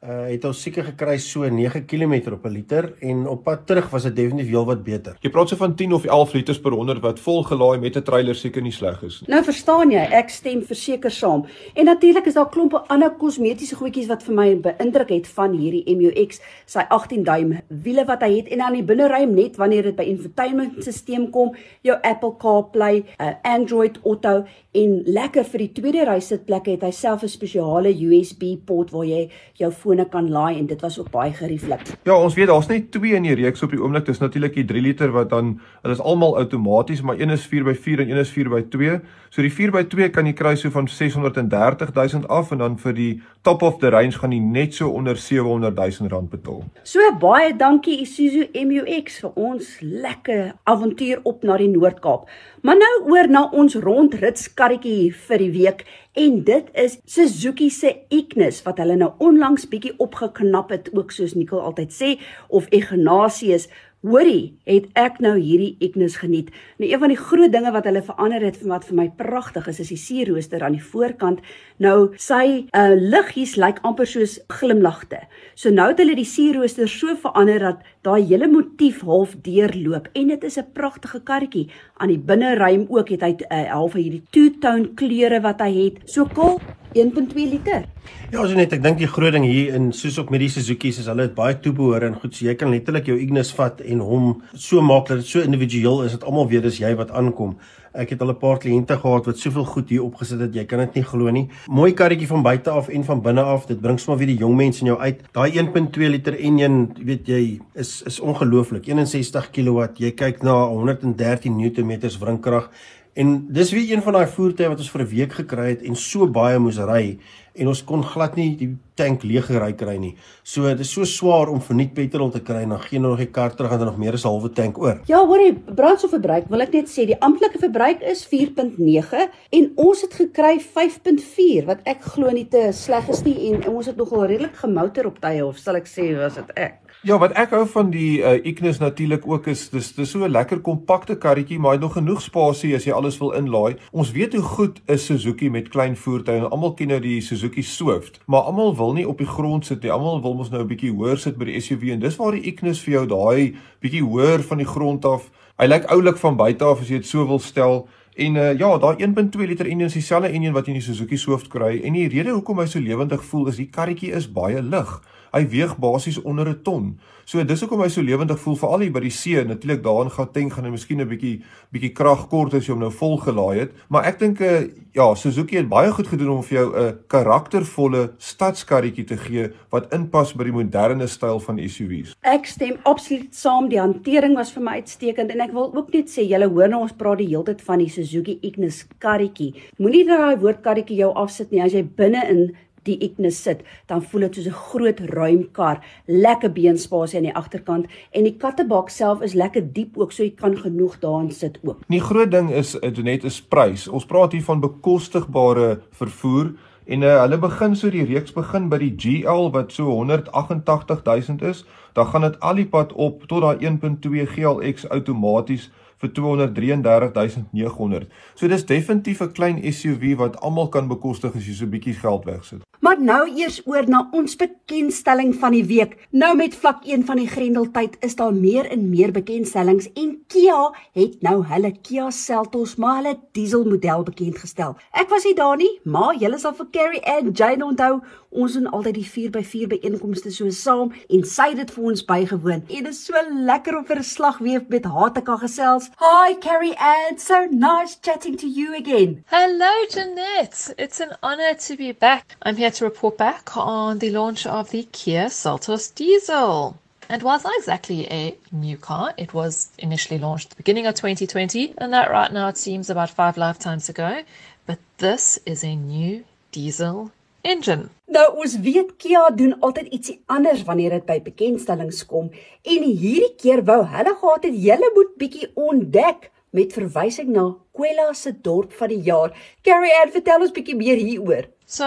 uh, 0.03 0.27
het 0.29 0.45
ons 0.45 0.59
seker 0.61 0.85
gekry 0.91 1.17
so 1.21 1.47
9 1.49 1.85
km 1.89 2.33
op 2.33 2.45
'n 2.45 2.53
liter 2.53 2.93
en 3.01 3.27
op 3.27 3.43
pad 3.43 3.65
terug 3.67 3.89
was 3.89 4.03
dit 4.03 4.15
definitief 4.15 4.51
heelwat 4.51 4.83
beter. 4.83 5.17
Jy 5.21 5.29
praat 5.29 5.49
so 5.49 5.55
van 5.55 5.75
10 5.75 5.93
of 5.93 6.05
11 6.05 6.33
liters 6.33 6.59
per 6.59 6.71
100 6.71 7.01
wat 7.01 7.19
vol 7.19 7.43
gelaai 7.43 7.79
met 7.79 7.95
'n 7.97 8.03
trailer 8.03 8.35
seker 8.35 8.61
nie 8.61 8.71
sleg 8.71 9.03
is 9.03 9.21
nie. 9.21 9.29
Nou 9.29 9.43
verstaan 9.43 9.91
jy, 9.91 10.03
ek 10.11 10.29
stem 10.29 10.61
verseker 10.63 11.11
saam. 11.11 11.45
En 11.73 11.85
natuurlik 11.85 12.25
is 12.25 12.33
daar 12.33 12.49
klompe 12.49 12.77
ander 12.87 13.09
kosmetiese 13.09 13.75
goedjies 13.75 14.07
wat 14.07 14.23
vir 14.23 14.35
my 14.35 14.55
beïndruk 14.55 15.09
het 15.09 15.27
van 15.27 15.51
hierdie 15.53 15.95
MU-X, 15.95 16.41
sy 16.65 16.85
18 16.89 17.23
duim 17.23 17.59
wiele 17.67 18.05
wat 18.05 18.21
hy 18.21 18.37
het 18.37 18.47
en 18.47 18.57
dan 18.57 18.73
die 18.73 18.83
binneruim 18.83 19.33
net 19.33 19.57
wanneer 19.57 19.83
dit 19.83 19.95
by 19.95 20.03
infotainmentstelsel 20.03 21.29
kom, 21.29 21.55
jou 21.81 21.97
Apple 22.03 22.35
CarPlay, 22.37 23.03
uh, 23.19 23.33
Android 23.43 23.99
Auto 24.05 24.45
en 24.77 25.01
lekker 25.05 25.43
vir 25.43 25.63
die 25.63 25.71
tweede 25.73 26.05
ry 26.05 26.19
sitplekke 26.23 26.75
het 26.75 26.83
hy 26.85 26.91
self 26.91 27.23
'n 27.23 27.27
spesiale 27.27 27.89
USB 27.89 28.57
port 28.65 28.91
waar 28.91 29.05
jy 29.05 29.29
jou 29.53 29.71
selfone 29.87 30.05
kan 30.09 30.29
laai 30.29 30.59
en 30.59 30.67
dit 30.67 30.81
was 30.81 30.99
ook 30.99 31.09
baie 31.11 31.33
gerieflik. 31.33 31.81
Ja, 32.03 32.15
ons 32.15 32.35
weet 32.35 32.47
daar's 32.47 32.67
net 32.67 32.91
twee 32.91 33.15
in 33.15 33.23
die 33.23 33.35
reeks 33.35 33.63
op 33.63 33.71
die 33.71 33.79
oomblik. 33.79 34.05
Dis 34.05 34.19
natuurlik 34.19 34.53
die 34.53 34.65
3 34.65 34.81
liter 34.81 35.11
wat 35.11 35.29
dan 35.29 35.59
hulle 35.81 35.93
is 35.93 36.01
almal 36.01 36.37
outomaties, 36.37 37.01
maar 37.01 37.19
een 37.19 37.29
is 37.29 37.47
4x4 37.47 37.99
en 37.99 38.09
een 38.09 38.17
is 38.17 38.31
4x2. 38.31 38.99
So 39.29 39.41
die 39.41 39.51
4x2 39.51 40.09
kan 40.11 40.25
jy 40.25 40.33
kry 40.33 40.55
so 40.55 40.69
van 40.69 40.87
630 40.87 41.93
000 41.93 42.27
af 42.27 42.51
en 42.51 42.57
dan 42.57 42.77
vir 42.77 42.93
die 42.93 43.21
top 43.43 43.61
of 43.61 43.79
the 43.79 43.89
range 43.89 44.17
gaan 44.19 44.31
jy 44.31 44.39
net 44.39 44.73
so 44.73 44.89
onder 44.89 45.17
700 45.17 45.75
000 45.75 46.09
rand 46.11 46.29
betaal. 46.29 46.63
So 46.83 46.99
baie 47.19 47.53
dankie 47.55 48.01
Isuzu 48.01 48.47
MUX 48.53 49.21
vir 49.23 49.31
ons 49.35 49.77
lekker 49.81 50.53
avontuur 50.63 51.23
op 51.23 51.43
na 51.43 51.57
die 51.57 51.69
Noord-Kaap. 51.71 52.27
Maar 52.67 52.75
nou 52.75 53.11
oor 53.11 53.29
na 53.31 53.41
ons 53.55 53.77
rondritskarretjie 53.79 55.13
vir 55.29 55.39
die 55.39 55.51
week 55.53 55.83
en 56.19 56.41
dit 56.43 56.65
is 56.75 56.97
Suzuki 57.07 57.69
se 57.71 57.93
Ignis 58.11 58.59
wat 58.65 58.81
hulle 58.83 58.97
nou 58.99 59.13
onlangs 59.23 59.69
bietjie 59.71 59.93
opgeknap 60.03 60.73
het 60.75 60.89
ook 60.91 61.13
soos 61.15 61.37
Nicole 61.39 61.63
altyd 61.69 61.95
sê 61.95 62.09
of 62.51 62.67
Ignatius 62.75 63.69
Hoorie, 64.05 64.53
het 64.69 64.85
ek 64.99 65.15
nou 65.25 65.33
hierdie 65.39 65.73
Ignis 65.81 66.19
geniet. 66.21 66.51
Nou 66.77 66.85
een 66.85 66.99
van 67.01 67.09
die 67.09 67.17
groot 67.17 67.51
dinge 67.51 67.71
wat 67.73 67.87
hulle 67.89 68.03
verander 68.05 68.43
het 68.45 68.59
wat 68.69 68.85
vir 68.85 68.97
my 68.99 69.07
pragtig 69.17 69.65
is, 69.71 69.79
is 69.81 69.89
die 69.89 69.97
sierrooster 69.97 70.61
aan 70.63 70.75
die 70.77 70.83
voorkant. 70.83 71.41
Nou 71.81 72.11
sy 72.21 72.67
uh, 72.77 72.93
liggies 72.93 73.55
lyk 73.57 73.81
amper 73.87 74.05
soos 74.07 74.37
glimlagte. 74.59 75.23
So 75.57 75.73
nou 75.73 75.89
het 75.89 76.03
hulle 76.03 76.15
die 76.19 76.27
sierrooster 76.29 76.91
so 76.91 77.17
verander 77.23 77.71
dat 77.71 77.89
daai 78.07 78.23
hele 78.29 78.47
motief 78.47 79.01
half 79.07 79.35
deurloop 79.43 80.07
en 80.15 80.33
dit 80.33 80.43
is 80.49 80.57
'n 80.57 80.71
pragtige 80.73 81.19
karretjie. 81.23 81.67
Aan 81.97 82.07
die 82.07 82.19
binneruim 82.29 82.85
ook 82.89 83.09
het 83.09 83.21
hy 83.21 83.33
'n 83.35 83.45
uh, 83.51 83.71
half 83.71 83.93
hierdie 83.93 84.23
two-tone 84.31 84.93
kleure 84.95 85.41
wat 85.41 85.59
hy 85.61 85.71
het. 85.83 85.95
So 86.05 86.25
kol 86.25 86.59
1.2 86.93 87.35
liter. 87.35 87.85
Ja, 88.31 88.45
so 88.47 88.55
net 88.55 88.73
ek 88.73 88.83
dink 88.83 88.97
die 88.97 89.07
groot 89.07 89.33
ding 89.33 89.45
hier 89.45 89.75
in 89.75 89.91
soos 89.93 90.17
op 90.17 90.29
met 90.29 90.39
die 90.39 90.49
Suzuki's 90.49 90.99
is 90.99 91.09
hulle 91.11 91.27
het 91.27 91.35
baie 91.35 91.59
toebehore 91.59 92.07
en 92.07 92.15
goed, 92.15 92.35
so 92.35 92.45
jy 92.45 92.55
kan 92.55 92.71
letterlik 92.71 93.05
jou 93.05 93.17
Ignis 93.19 93.51
vat 93.51 93.81
en 93.81 93.99
hom 93.99 94.41
so 94.53 94.81
maak 94.81 95.07
dat 95.07 95.17
dit 95.17 95.27
so 95.27 95.39
individueel 95.39 96.03
is 96.03 96.11
dat 96.11 96.23
almal 96.23 96.47
weet 96.47 96.63
dis 96.63 96.79
jy 96.79 96.95
wat 96.95 97.11
aankom. 97.11 97.57
Ek 97.97 98.11
het 98.13 98.21
al 98.21 98.29
'n 98.29 98.37
paar 98.37 98.59
kliënte 98.61 98.97
gehad 98.97 99.25
wat 99.25 99.37
soveel 99.37 99.65
goed 99.65 99.89
hier 99.89 100.03
opgesit 100.03 100.39
het, 100.39 100.53
jy 100.53 100.65
kan 100.65 100.79
dit 100.79 100.93
nie 100.95 101.03
glo 101.03 101.31
nie. 101.31 101.47
Mooi 101.67 101.93
karretjie 101.93 102.27
van 102.27 102.43
buite 102.43 102.69
af 102.69 102.89
en 102.89 103.03
van 103.03 103.21
binne 103.21 103.41
af. 103.41 103.65
Dit 103.65 103.81
bring 103.81 103.99
sommer 103.99 104.19
weer 104.19 104.35
die 104.35 104.37
jong 104.37 104.55
mense 104.55 104.81
in 104.81 104.87
jou 104.87 104.99
uit. 104.99 105.23
Daai 105.31 105.51
1.2 105.51 106.09
liter 106.09 106.39
enjin, 106.39 106.93
weet 107.03 107.27
jy, 107.27 107.59
is 107.73 108.03
is 108.05 108.19
ongelooflik. 108.19 108.85
61 108.87 109.49
kW. 109.49 109.87
Jy 109.97 110.11
kyk 110.11 110.43
na 110.43 110.67
113 110.67 111.57
Nm 111.57 111.99
wrinkrag 112.19 112.69
En 113.17 113.45
dis 113.49 113.71
weer 113.71 113.91
een 113.95 114.01
van 114.01 114.13
daai 114.13 114.27
voertuie 114.29 114.67
wat 114.69 114.77
ons 114.83 114.91
vir 114.93 115.01
'n 115.01 115.09
week 115.09 115.33
gekry 115.33 115.69
het 115.69 115.81
en 115.81 115.95
so 115.95 116.27
baie 116.29 116.59
moes 116.59 116.77
ry 116.77 117.17
en 117.57 117.67
ons 117.71 117.83
kon 117.83 118.03
glad 118.03 118.35
nie 118.37 118.55
die 118.57 118.69
tank 118.97 119.23
leeg 119.27 119.45
gery 119.49 119.73
kry 119.77 119.95
nie. 120.01 120.13
So 120.43 120.65
dit 120.69 120.81
is 120.85 120.91
so 120.93 121.05
swaar 121.05 121.51
om 121.51 121.61
verniet 121.61 121.93
petrol 121.97 122.31
te 122.33 122.41
kry 122.45 122.63
en 122.65 122.73
dan 122.75 122.81
gee 122.85 123.01
nog 123.01 123.21
die 123.21 123.29
kar 123.33 123.53
terug 123.55 123.75
en 123.75 123.83
dan 123.83 123.91
nog 123.91 123.99
meer 124.01 124.13
as 124.13 124.25
'n 124.25 124.29
halwe 124.29 124.49
tank 124.49 124.77
oor. 124.77 125.01
Ja, 125.07 125.25
hoorie, 125.25 125.53
brandstofverbruik, 125.53 126.49
wil 126.49 126.61
ek 126.61 126.73
net 126.73 126.87
sê, 126.87 127.05
die 127.05 127.21
amptelike 127.21 127.59
verbruik 127.59 128.01
is 128.01 128.25
4.9 128.25 129.29
en 129.51 129.71
ons 129.75 130.01
het 130.01 130.13
gekry 130.13 130.59
5.4 130.59 131.65
wat 131.65 131.79
ek 131.85 132.01
glo 132.01 132.31
nie 132.31 132.47
te 132.47 132.71
sleg 132.71 133.09
is 133.09 133.23
nie 133.23 133.51
en 133.51 133.67
ons 133.67 133.85
het 133.85 133.97
nogal 133.97 134.25
redelik 134.25 134.55
gemotor 134.55 135.05
op 135.05 135.19
tye 135.19 135.45
of 135.45 135.57
sal 135.57 135.75
ek 135.75 135.87
sê 135.87 136.15
was 136.17 136.35
dit 136.35 136.51
ek. 136.55 136.86
Ja, 137.05 137.19
wat 137.21 137.35
ek 137.37 137.51
hou 137.53 137.61
van 137.69 137.91
die 137.93 138.23
uh, 138.25 138.39
Ignis 138.41 138.79
natuurlik 138.81 139.27
ook 139.29 139.45
is 139.51 139.67
dis 139.69 139.91
dis 139.93 140.09
so 140.09 140.25
'n 140.25 140.31
lekker 140.31 140.59
kompakte 140.65 141.15
karretjie, 141.15 141.59
maar 141.59 141.71
hy 141.71 141.77
het 141.77 141.83
nog 141.85 141.93
genoeg 141.93 142.21
spasie 142.21 142.73
as 142.75 142.85
jy 142.85 142.91
alles 142.91 143.19
wil 143.19 143.31
inlaai. 143.37 143.75
Ons 143.91 144.11
weet 144.11 144.33
hoe 144.33 144.41
goed 144.41 144.81
is 144.87 145.05
Suzuki 145.05 145.49
met 145.49 145.69
klein 145.69 145.95
voertuie. 145.95 146.41
Almal 146.41 146.73
ken 146.73 146.87
nou 146.87 146.99
die 146.99 147.21
Suzuki 147.21 147.61
Swift, 147.61 148.19
maar 148.25 148.41
almal 148.41 148.75
wil 148.75 148.93
nie 148.93 149.07
op 149.07 149.17
die 149.17 149.27
grond 149.27 149.65
sit 149.65 149.81
nie. 149.83 149.91
Almal 149.91 150.21
wil 150.21 150.33
mos 150.33 150.49
nou 150.49 150.61
'n 150.61 150.67
bietjie 150.67 150.91
hoër 150.91 151.17
sit 151.17 151.37
by 151.37 151.45
die 151.45 151.61
SUV 151.61 151.83
en 151.93 151.99
dis 151.99 152.15
waar 152.15 152.31
die 152.31 152.41
Ignis 152.41 152.81
vir 152.81 152.93
jou 152.93 153.05
daai 153.05 153.55
bietjie 153.79 154.03
hoër 154.03 154.41
van 154.43 154.57
die 154.57 154.67
grond 154.67 155.05
af. 155.05 155.29
Hy 155.59 155.65
lyk 155.67 155.85
oulik 155.91 156.17
van 156.17 156.35
buite 156.35 156.65
af 156.65 156.81
as 156.81 156.89
jy 156.89 156.97
dit 156.97 157.05
so 157.05 157.27
wil 157.27 157.39
stel. 157.39 157.87
En 158.15 158.35
uh, 158.35 158.57
ja, 158.57 158.77
daai 158.77 158.95
1.2 159.05 159.45
liter 159.45 159.65
enjin 159.65 159.85
is 159.85 159.93
dieselfde 159.93 160.29
enjin 160.29 160.53
wat 160.53 160.65
jy 160.65 160.73
in 160.73 160.79
die 160.79 160.87
Suzuki 160.87 161.17
Swift 161.17 161.47
kry 161.47 161.81
en 161.83 161.93
die 161.93 162.07
rede 162.07 162.33
hoekom 162.33 162.57
hy 162.57 162.65
so 162.65 162.79
lewendig 162.79 163.23
voel 163.23 163.47
is 163.47 163.55
die 163.55 163.69
karretjie 163.69 164.11
is 164.11 164.31
baie 164.31 164.61
lig. 164.61 165.01
Hy 165.37 165.45
weeg 165.51 165.77
basies 165.77 166.17
onder 166.21 166.49
'n 166.49 166.61
ton. 166.63 166.97
So 167.27 167.43
dis 167.43 167.59
hoekom 167.59 167.81
hy 167.83 167.89
so 167.91 168.01
lewendig 168.01 168.39
voel 168.39 168.55
veral 168.55 168.79
hier 168.85 168.91
by 168.91 169.01
die 169.03 169.11
see. 169.11 169.43
Natuurlik 169.43 169.83
daar 169.83 170.05
in 170.05 170.11
Gauteng 170.15 170.47
gaan 170.53 170.63
hy 170.63 170.71
miskien 170.71 171.01
'n 171.01 171.09
bietjie 171.09 171.43
bietjie 171.73 171.93
krag 171.93 172.29
kort 172.29 172.53
as 172.53 172.65
jy 172.65 172.71
hom 172.71 172.79
nou 172.79 172.89
vol 172.91 173.17
gelaai 173.17 173.59
het, 173.59 173.71
maar 173.89 174.05
ek 174.05 174.19
dink 174.19 174.39
uh, 174.39 174.61
ja, 174.95 175.13
Suzuki 175.15 175.57
het 175.57 175.67
baie 175.67 175.91
goed 175.91 176.07
gedoen 176.07 176.29
om 176.37 176.43
vir 176.43 176.57
jou 176.57 176.67
'n 176.71 176.99
karaktervolle 177.07 178.13
stadskarretjie 178.17 179.03
te 179.03 179.17
gee 179.17 179.49
wat 179.71 179.93
inpas 179.93 180.33
by 180.33 180.43
die 180.43 180.53
moderne 180.53 181.07
styl 181.07 181.39
van 181.39 181.59
SUVs. 181.59 182.15
Ek 182.23 182.45
stem 182.45 182.77
absoluut 182.83 183.35
saam. 183.35 183.67
Die 183.69 183.79
hantering 183.79 184.35
was 184.35 184.51
vir 184.51 184.63
my 184.63 184.79
uitstekend 184.79 185.31
en 185.31 185.41
ek 185.41 185.51
wil 185.51 185.75
ook 185.75 185.93
net 185.93 186.07
sê 186.07 186.23
julle 186.23 186.47
hoor 186.47 186.69
nou 186.69 186.81
ons 186.81 186.95
praat 186.95 187.17
die 187.17 187.27
hele 187.27 187.43
tyd 187.43 187.61
van 187.61 187.79
die 187.79 187.89
Suzuki 187.89 188.39
Ignis 188.41 188.87
karretjie. 188.99 189.53
Moenie 189.77 190.05
dat 190.07 190.17
daai 190.17 190.39
woord 190.39 190.63
karretjie 190.63 190.97
jou 190.97 191.11
afsit 191.13 191.51
nie 191.51 191.61
as 191.61 191.73
jy 191.73 191.83
binne 191.83 192.23
in 192.29 192.55
die 192.87 192.97
Ignis 193.05 193.41
sit, 193.43 193.63
dan 193.91 194.01
voel 194.01 194.27
dit 194.27 194.35
soos 194.39 194.47
'n 194.47 194.61
groot 194.69 194.99
ruim 195.13 195.47
kar, 195.51 195.83
lekker 196.05 196.51
beenspasie 196.51 197.17
aan 197.19 197.29
die 197.29 197.35
agterkant 197.35 197.85
en 198.11 198.23
die 198.23 198.37
kattebak 198.37 198.89
self 198.89 199.21
is 199.21 199.33
lekker 199.33 199.73
diep 199.73 199.97
ook, 199.97 200.11
so 200.11 200.23
jy 200.23 200.33
kan 200.35 200.57
genoeg 200.57 200.99
daarin 200.99 201.31
sit 201.31 201.59
ook. 201.63 201.83
Die 201.87 202.01
groot 202.01 202.31
ding 202.31 202.49
is 202.49 202.75
dit 202.81 203.03
net 203.03 203.23
is 203.23 203.41
prys. 203.41 203.87
Ons 203.87 204.05
praat 204.05 204.31
hier 204.31 204.43
van 204.43 204.59
bekostigbare 204.59 205.81
vervoer 205.91 206.53
en 206.87 207.01
uh, 207.03 207.19
hulle 207.21 207.37
begin 207.37 207.75
so 207.75 207.89
die 207.91 208.05
reeks 208.05 208.33
begin 208.33 208.69
by 208.69 208.77
die 208.77 208.93
GL 208.95 209.51
wat 209.51 209.73
so 209.75 209.91
188000 210.03 211.41
is, 211.41 211.65
dan 211.93 212.07
gaan 212.07 212.21
dit 212.21 212.39
al 212.39 212.55
die 212.55 212.67
pad 212.67 212.93
op 212.93 213.27
tot 213.27 213.41
daai 213.41 213.57
1.2 213.59 214.23
GLX 214.35 214.87
outomaties 214.87 215.69
vir 216.01 216.13
233900. 216.13 218.07
So 218.35 218.47
dis 218.47 218.65
definitief 218.65 219.21
'n 219.21 219.33
klein 219.33 219.73
SUV 219.73 220.15
wat 220.17 220.39
almal 220.41 220.69
kan 220.69 220.87
bekostig 220.87 221.35
as 221.35 221.47
jy 221.47 221.53
so 221.53 221.65
'n 221.65 221.71
bietjie 221.71 221.93
geld 221.93 222.25
wegsit. 222.25 222.61
Maar 222.79 223.01
nou 223.01 223.23
eers 223.35 223.61
oor 223.65 223.87
na 223.89 224.07
ons 224.11 224.35
bekendstelling 224.35 225.35
van 225.35 225.51
die 225.51 225.65
week. 225.65 225.97
Nou 226.11 226.35
met 226.35 226.55
vlak 226.55 226.85
1 226.85 227.05
van 227.05 227.17
die 227.17 227.27
Grendeltyd 227.27 227.97
is 227.99 228.15
daar 228.15 228.33
meer 228.33 228.69
en 228.71 228.89
meer 228.89 229.11
bekendstellings 229.11 229.89
en 229.93 230.13
Kia 230.27 230.71
het 230.93 231.21
nou 231.21 231.43
hulle 231.43 231.71
Kia 231.81 232.09
Seltos 232.09 232.75
maar 232.75 232.95
hulle 233.01 233.17
dieselmodel 233.31 234.03
bekend 234.03 234.37
gestel. 234.37 234.77
Ek 234.91 235.09
was 235.09 235.23
nie 235.23 235.33
daar 235.33 235.57
nie, 235.57 235.79
maar 235.83 236.15
julle 236.15 236.37
sal 236.37 236.53
vir 236.53 236.67
Carrie 236.71 237.01
en 237.01 237.31
Jane 237.31 237.65
onthou 237.65 238.01
ons 238.29 238.53
doen 238.53 238.67
altyd 238.69 238.97
die 238.99 239.05
4x4 239.07 239.69
byeenkomste 239.71 240.31
so 240.35 240.49
saam 240.51 240.93
en 241.09 241.23
sy 241.25 241.49
het 241.51 241.61
dit 241.61 241.73
vir 241.75 241.89
ons 241.91 242.03
bygewoon. 242.09 242.63
En 242.67 242.87
dit 242.87 242.89
is 242.91 243.03
so 243.05 243.21
lekker 243.51 243.77
om 243.77 243.85
vir 243.85 243.99
'n 243.99 244.03
slagweef 244.03 244.67
met 244.67 244.85
haar 244.85 245.13
te 245.13 245.21
kan 245.21 245.39
gesels. 245.39 245.89
Hi 246.03 246.35
Carrie 246.39 246.75
Ann, 246.79 247.17
so 247.17 247.45
nice 247.51 247.97
chatting 248.01 248.37
to 248.37 248.47
you 248.47 248.75
again. 248.75 249.23
Hello 249.27 249.71
Jeanette, 249.89 250.73
it's 250.77 250.99
an 250.99 251.15
honor 251.21 251.55
to 251.55 251.75
be 251.75 251.91
back. 251.93 252.35
I'm 252.41 252.57
here 252.57 252.71
to 252.71 252.85
report 252.85 253.17
back 253.17 253.55
on 253.55 253.99
the 253.99 254.11
launch 254.11 254.45
of 254.45 254.69
the 254.69 254.87
Kia 254.91 255.29
Seltos 255.29 255.93
Diesel. 255.95 256.75
And 257.09 257.21
it's 257.21 257.43
not 257.43 257.57
exactly 257.57 258.05
a 258.11 258.37
new 258.51 258.77
car, 258.77 259.13
it 259.17 259.33
was 259.33 259.69
initially 259.77 260.19
launched 260.19 260.47
at 260.47 260.49
the 260.51 260.63
beginning 260.63 260.87
of 260.87 260.95
2020, 260.95 261.75
and 261.77 261.93
that 261.93 262.11
right 262.11 262.33
now 262.33 262.49
it 262.49 262.57
seems 262.57 262.89
about 262.89 263.09
five 263.09 263.37
lifetimes 263.37 263.87
ago. 263.87 264.23
But 264.65 264.79
this 264.97 265.39
is 265.45 265.63
a 265.63 265.73
new 265.75 266.25
diesel 266.51 267.11
engine. 267.47 267.89
Nou 268.11 268.25
ons 268.43 268.55
weet 268.63 268.93
Kia 269.01 269.27
doen 269.35 269.55
altyd 269.59 269.91
ietsie 269.95 270.17
anders 270.31 270.63
wanneer 270.67 270.97
dit 270.97 271.05
by 271.07 271.17
bekendstellings 271.25 272.03
kom 272.09 272.29
en 272.63 272.87
hierdie 272.87 273.33
keer 273.41 273.63
wou 273.67 273.81
hulle 273.93 274.13
gehad 274.21 274.47
het 274.47 274.59
julle 274.67 274.91
moet 274.95 275.15
bietjie 275.21 275.49
ontdek 275.55 276.29
met 276.55 276.75
verwysing 276.75 277.33
na 277.33 277.49
Kwela 277.77 278.13
se 278.13 278.31
dorp 278.41 278.71
van 278.73 278.89
die 278.89 279.03
jaar. 279.05 279.35
Carrie 279.61 279.93
Ann, 280.01 280.13
vertel 280.15 280.47
ons 280.47 280.55
bietjie 280.55 280.77
meer 280.77 280.97
hieroor. 280.97 281.49
So, 281.67 281.85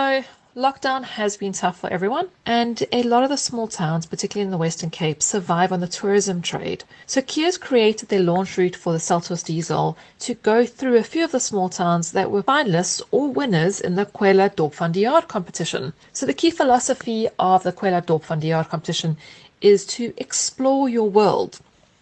Lockdown 0.57 1.05
has 1.05 1.37
been 1.37 1.53
tough 1.53 1.79
for 1.79 1.89
everyone, 1.93 2.29
and 2.45 2.83
a 2.91 3.05
lot 3.05 3.23
of 3.23 3.29
the 3.29 3.37
small 3.37 3.69
towns, 3.69 4.05
particularly 4.05 4.47
in 4.47 4.51
the 4.51 4.59
Western 4.59 4.91
Cape, 4.91 5.23
survive 5.23 5.71
on 5.71 5.79
the 5.79 5.87
tourism 5.87 6.43
trade. 6.43 6.83
So 7.07 7.23
Kia's 7.23 7.57
created 7.57 8.09
their 8.09 8.19
launch 8.19 8.59
route 8.59 8.75
for 8.75 8.93
the 8.93 8.99
Seltos 8.99 9.45
Diesel 9.45 9.97
to 10.19 10.35
go 10.35 10.67
through 10.67 10.97
a 10.97 11.05
few 11.05 11.23
of 11.23 11.31
the 11.31 11.39
small 11.39 11.69
towns 11.69 12.11
that 12.13 12.33
were 12.33 12.43
finalists 12.43 13.01
or 13.13 13.29
winners 13.29 13.81
in 13.81 13.95
the 13.95 14.07
Kwela 14.07 14.53
Dorp 14.53 14.75
van 14.75 14.91
die 14.91 15.03
Jaar 15.03 15.23
competition. 15.29 15.93
So 16.13 16.27
the 16.27 16.35
key 16.35 16.51
philosophy 16.51 17.29
of 17.39 17.63
the 17.63 17.73
Kwela 17.73 18.05
Dorp 18.05 18.25
van 18.25 18.41
die 18.41 18.49
Jaar 18.49 18.69
competition 18.69 19.19
is 19.61 19.87
to 19.87 20.13
explore 20.17 20.89
your 20.89 21.09
world. 21.09 21.61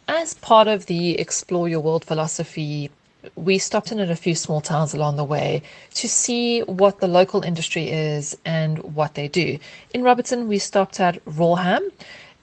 As 0.09 0.33
part 0.33 0.69
of 0.69 0.87
the 0.87 1.19
Explore 1.19 1.69
Your 1.69 1.81
World 1.81 2.03
philosophy 2.03 2.91
we 3.35 3.59
stopped 3.59 3.93
in 3.93 4.01
at 4.01 4.11
a 4.11 4.17
few 4.17 4.35
small 4.35 4.61
towns 4.61 4.95
along 4.95 5.17
the 5.17 5.25
way 5.25 5.63
to 5.95 6.09
see 6.09 6.61
what 6.61 7.01
the 7.01 7.09
local 7.09 7.43
industry 7.43 7.91
is 7.91 8.37
and 8.45 8.79
what 8.95 9.15
they 9.15 9.29
do. 9.29 9.59
In 9.93 10.03
Robertson, 10.03 10.49
we 10.49 10.59
stopped 10.59 11.01
at 11.01 11.25
Rawham, 11.25 11.91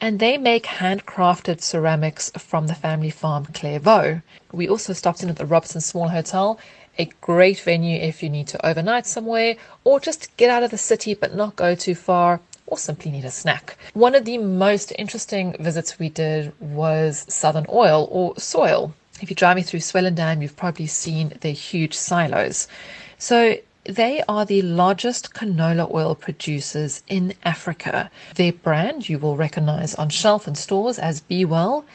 and 0.01 0.19
they 0.19 0.37
make 0.37 0.65
handcrafted 0.65 1.61
ceramics 1.61 2.29
from 2.37 2.67
the 2.67 2.75
family 2.75 3.09
farm 3.09 3.45
Clairvaux. 3.45 4.21
We 4.51 4.67
also 4.67 4.93
stopped 4.93 5.23
in 5.23 5.29
at 5.29 5.37
the 5.37 5.45
Robertson 5.45 5.81
Small 5.81 6.09
Hotel, 6.09 6.59
a 6.97 7.05
great 7.21 7.59
venue 7.59 7.97
if 7.97 8.21
you 8.21 8.29
need 8.29 8.47
to 8.47 8.65
overnight 8.65 9.05
somewhere 9.05 9.55
or 9.83 9.99
just 9.99 10.35
get 10.37 10.49
out 10.49 10.63
of 10.63 10.71
the 10.71 10.77
city 10.77 11.13
but 11.13 11.35
not 11.35 11.55
go 11.55 11.75
too 11.75 11.95
far. 11.95 12.41
or 12.67 12.77
simply 12.77 13.11
need 13.11 13.25
a 13.25 13.31
snack. 13.31 13.77
One 13.93 14.15
of 14.15 14.25
the 14.25 14.39
most 14.39 14.91
interesting 14.97 15.55
visits 15.59 15.99
we 15.99 16.09
did 16.09 16.51
was 16.59 17.25
Southern 17.29 17.65
Oil 17.69 18.07
or 18.11 18.35
Soil. 18.39 18.93
If 19.21 19.29
you're 19.29 19.35
driving 19.35 19.63
through 19.63 19.79
Swellendam, 19.79 20.41
you've 20.41 20.57
probably 20.57 20.87
seen 20.87 21.37
their 21.39 21.53
huge 21.53 21.93
silos. 21.93 22.67
So 23.17 23.57
they 23.85 24.21
are 24.27 24.45
the 24.45 24.61
largest 24.61 25.33
canola 25.33 25.89
oil 25.93 26.15
producers 26.15 27.01
in 27.07 27.33
Africa. 27.43 28.11
Their 28.35 28.51
brand 28.51 29.07
you 29.07 29.17
will 29.17 29.37
recognize 29.37 29.95
on 29.95 30.09
shelf 30.09 30.47
in 30.47 30.55
stores 30.55 30.99
as 30.99 31.21
Be 31.21 31.45
Well, 31.45 31.85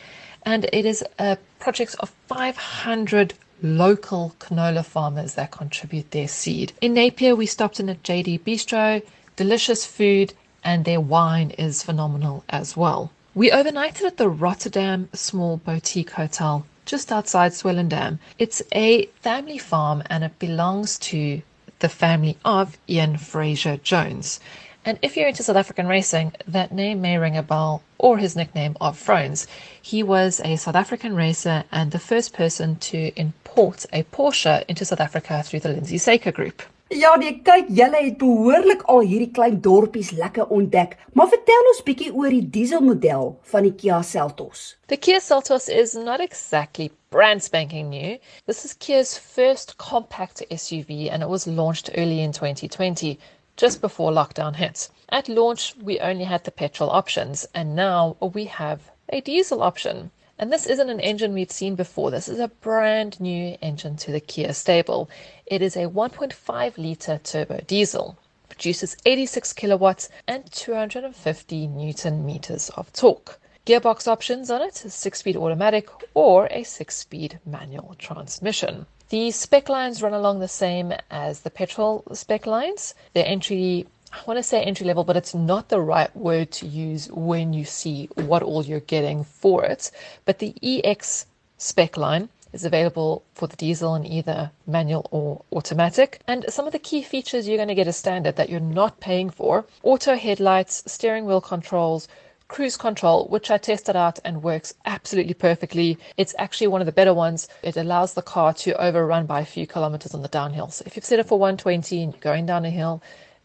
and 0.44 0.64
it 0.72 0.86
is 0.86 1.04
a 1.18 1.36
project 1.58 1.94
of 2.00 2.10
500 2.28 3.34
local 3.62 4.34
canola 4.38 4.82
farmers 4.82 5.34
that 5.34 5.50
contribute 5.50 6.12
their 6.12 6.28
seed. 6.28 6.72
In 6.80 6.94
Napier, 6.94 7.36
we 7.36 7.44
stopped 7.44 7.80
in 7.80 7.90
at 7.90 8.02
JD 8.02 8.40
Bistro, 8.40 9.02
delicious 9.36 9.84
food, 9.84 10.32
and 10.64 10.84
their 10.84 11.00
wine 11.00 11.50
is 11.50 11.82
phenomenal 11.82 12.44
as 12.48 12.76
well. 12.76 13.10
We 13.34 13.50
overnighted 13.50 14.02
at 14.02 14.16
the 14.16 14.28
Rotterdam 14.28 15.08
Small 15.12 15.58
Boutique 15.58 16.10
Hotel 16.10 16.66
just 16.90 17.12
outside 17.12 17.52
Swellendam. 17.52 18.18
It's 18.36 18.62
a 18.72 19.06
family 19.22 19.58
farm 19.58 20.02
and 20.10 20.24
it 20.24 20.36
belongs 20.40 20.98
to 21.10 21.40
the 21.78 21.88
family 21.88 22.36
of 22.44 22.76
Ian 22.88 23.16
Fraser 23.16 23.76
Jones. 23.76 24.40
And 24.84 24.98
if 25.00 25.16
you're 25.16 25.28
into 25.28 25.44
South 25.44 25.54
African 25.54 25.86
racing, 25.86 26.32
that 26.48 26.72
name 26.72 27.00
may 27.00 27.16
ring 27.16 27.36
a 27.36 27.44
bell, 27.44 27.84
or 27.98 28.18
his 28.18 28.34
nickname 28.34 28.76
of 28.80 28.98
Frones. 28.98 29.46
He 29.80 30.02
was 30.02 30.40
a 30.42 30.56
South 30.56 30.74
African 30.74 31.14
racer 31.14 31.62
and 31.70 31.92
the 31.92 32.00
first 32.00 32.32
person 32.32 32.74
to 32.90 33.12
import 33.14 33.86
a 33.92 34.02
Porsche 34.02 34.64
into 34.66 34.84
South 34.84 35.00
Africa 35.00 35.44
through 35.44 35.60
the 35.60 35.68
Lindsay 35.68 35.98
Saker 35.98 36.32
Group. 36.32 36.60
Ja, 36.90 37.12
nee, 37.14 37.36
kyk, 37.46 37.68
julle 37.70 37.98
het 38.02 38.16
behoorlik 38.18 38.80
al 38.90 39.04
hierdie 39.06 39.30
klein 39.30 39.60
dorpies 39.62 40.08
lekker 40.10 40.48
ontdek. 40.50 40.96
Maar 41.14 41.28
vertel 41.30 41.68
ons 41.70 41.82
bietjie 41.86 42.08
oor 42.10 42.34
die 42.34 42.48
dieselmodel 42.56 43.28
van 43.52 43.62
die 43.68 43.70
Kia 43.78 44.00
Seltos. 44.02 44.64
The 44.90 44.98
Kia 44.98 45.20
Seltos 45.22 45.68
is 45.70 45.94
not 45.94 46.18
exactly 46.18 46.88
brand 47.14 47.44
spanking 47.46 47.90
new. 47.90 48.18
This 48.46 48.64
is 48.64 48.74
Kia's 48.74 49.16
first 49.16 49.76
compact 49.78 50.42
SUV 50.50 51.06
and 51.12 51.22
it 51.22 51.28
was 51.28 51.46
launched 51.46 51.90
early 51.94 52.18
in 52.24 52.32
2020, 52.32 53.20
just 53.56 53.80
before 53.80 54.10
lockdown 54.10 54.56
hit. 54.56 54.90
At 55.10 55.28
launch, 55.28 55.76
we 55.80 56.00
only 56.00 56.24
had 56.24 56.42
the 56.42 56.50
petrol 56.50 56.90
options 56.90 57.46
and 57.54 57.76
now 57.76 58.16
we 58.20 58.46
have 58.46 58.90
a 59.12 59.20
diesel 59.20 59.62
option. 59.62 60.10
And 60.40 60.50
this 60.50 60.64
isn't 60.64 60.88
an 60.88 61.00
engine 61.00 61.34
we've 61.34 61.50
seen 61.50 61.74
before. 61.74 62.10
This 62.10 62.26
is 62.26 62.38
a 62.38 62.48
brand 62.48 63.20
new 63.20 63.58
engine 63.60 63.96
to 63.98 64.10
the 64.10 64.20
Kia 64.20 64.54
stable. 64.54 65.10
It 65.44 65.60
is 65.60 65.76
a 65.76 65.90
1.5 65.90 66.78
litre 66.78 67.20
turbo 67.22 67.60
diesel, 67.66 68.16
produces 68.48 68.96
86 69.04 69.52
kilowatts 69.52 70.08
and 70.26 70.50
250 70.50 71.66
newton 71.66 72.24
meters 72.24 72.70
of 72.70 72.90
torque. 72.94 73.38
Gearbox 73.66 74.08
options 74.08 74.50
on 74.50 74.62
it 74.62 74.82
is 74.82 74.94
6 74.94 75.18
speed 75.18 75.36
automatic 75.36 75.90
or 76.14 76.48
a 76.50 76.62
6 76.62 76.96
speed 76.96 77.38
manual 77.44 77.94
transmission. 77.98 78.86
The 79.10 79.32
spec 79.32 79.68
lines 79.68 80.02
run 80.02 80.14
along 80.14 80.38
the 80.38 80.48
same 80.48 80.94
as 81.10 81.40
the 81.40 81.50
petrol 81.50 82.02
spec 82.14 82.46
lines. 82.46 82.94
The 83.12 83.28
entry 83.28 83.88
I 84.12 84.22
want 84.26 84.38
to 84.38 84.42
say 84.42 84.62
entry 84.62 84.86
level, 84.86 85.04
but 85.04 85.16
it's 85.16 85.34
not 85.34 85.68
the 85.68 85.80
right 85.80 86.14
word 86.16 86.50
to 86.52 86.66
use 86.66 87.08
when 87.12 87.52
you 87.52 87.64
see 87.64 88.08
what 88.16 88.42
all 88.42 88.64
you're 88.64 88.80
getting 88.80 89.22
for 89.22 89.64
it. 89.64 89.90
But 90.24 90.40
the 90.40 90.54
EX 90.62 91.26
spec 91.58 91.96
line 91.96 92.28
is 92.52 92.64
available 92.64 93.22
for 93.34 93.46
the 93.46 93.56
diesel 93.56 93.94
in 93.94 94.04
either 94.04 94.50
manual 94.66 95.06
or 95.12 95.44
automatic. 95.52 96.20
And 96.26 96.44
some 96.48 96.66
of 96.66 96.72
the 96.72 96.78
key 96.80 97.02
features 97.02 97.46
you're 97.46 97.56
going 97.56 97.68
to 97.68 97.74
get 97.74 97.86
as 97.86 97.96
standard 97.96 98.34
that 98.36 98.50
you're 98.50 98.58
not 98.58 98.98
paying 98.98 99.30
for 99.30 99.64
auto 99.84 100.16
headlights, 100.16 100.82
steering 100.86 101.24
wheel 101.24 101.40
controls, 101.40 102.08
cruise 102.48 102.76
control, 102.76 103.28
which 103.28 103.48
I 103.48 103.58
tested 103.58 103.94
out 103.94 104.18
and 104.24 104.42
works 104.42 104.74
absolutely 104.84 105.34
perfectly. 105.34 105.96
It's 106.16 106.34
actually 106.36 106.66
one 106.66 106.82
of 106.82 106.86
the 106.86 106.92
better 106.92 107.14
ones. 107.14 107.46
It 107.62 107.76
allows 107.76 108.14
the 108.14 108.22
car 108.22 108.52
to 108.54 108.74
overrun 108.84 109.26
by 109.26 109.40
a 109.40 109.46
few 109.46 109.68
kilometers 109.68 110.14
on 110.14 110.22
the 110.22 110.28
downhill. 110.28 110.70
So 110.70 110.82
if 110.84 110.96
you've 110.96 111.04
set 111.04 111.20
it 111.20 111.28
for 111.28 111.38
120 111.38 112.02
and 112.02 112.12
you're 112.12 112.20
going 112.20 112.46
down 112.46 112.64
a 112.64 112.70
hill, 112.70 113.00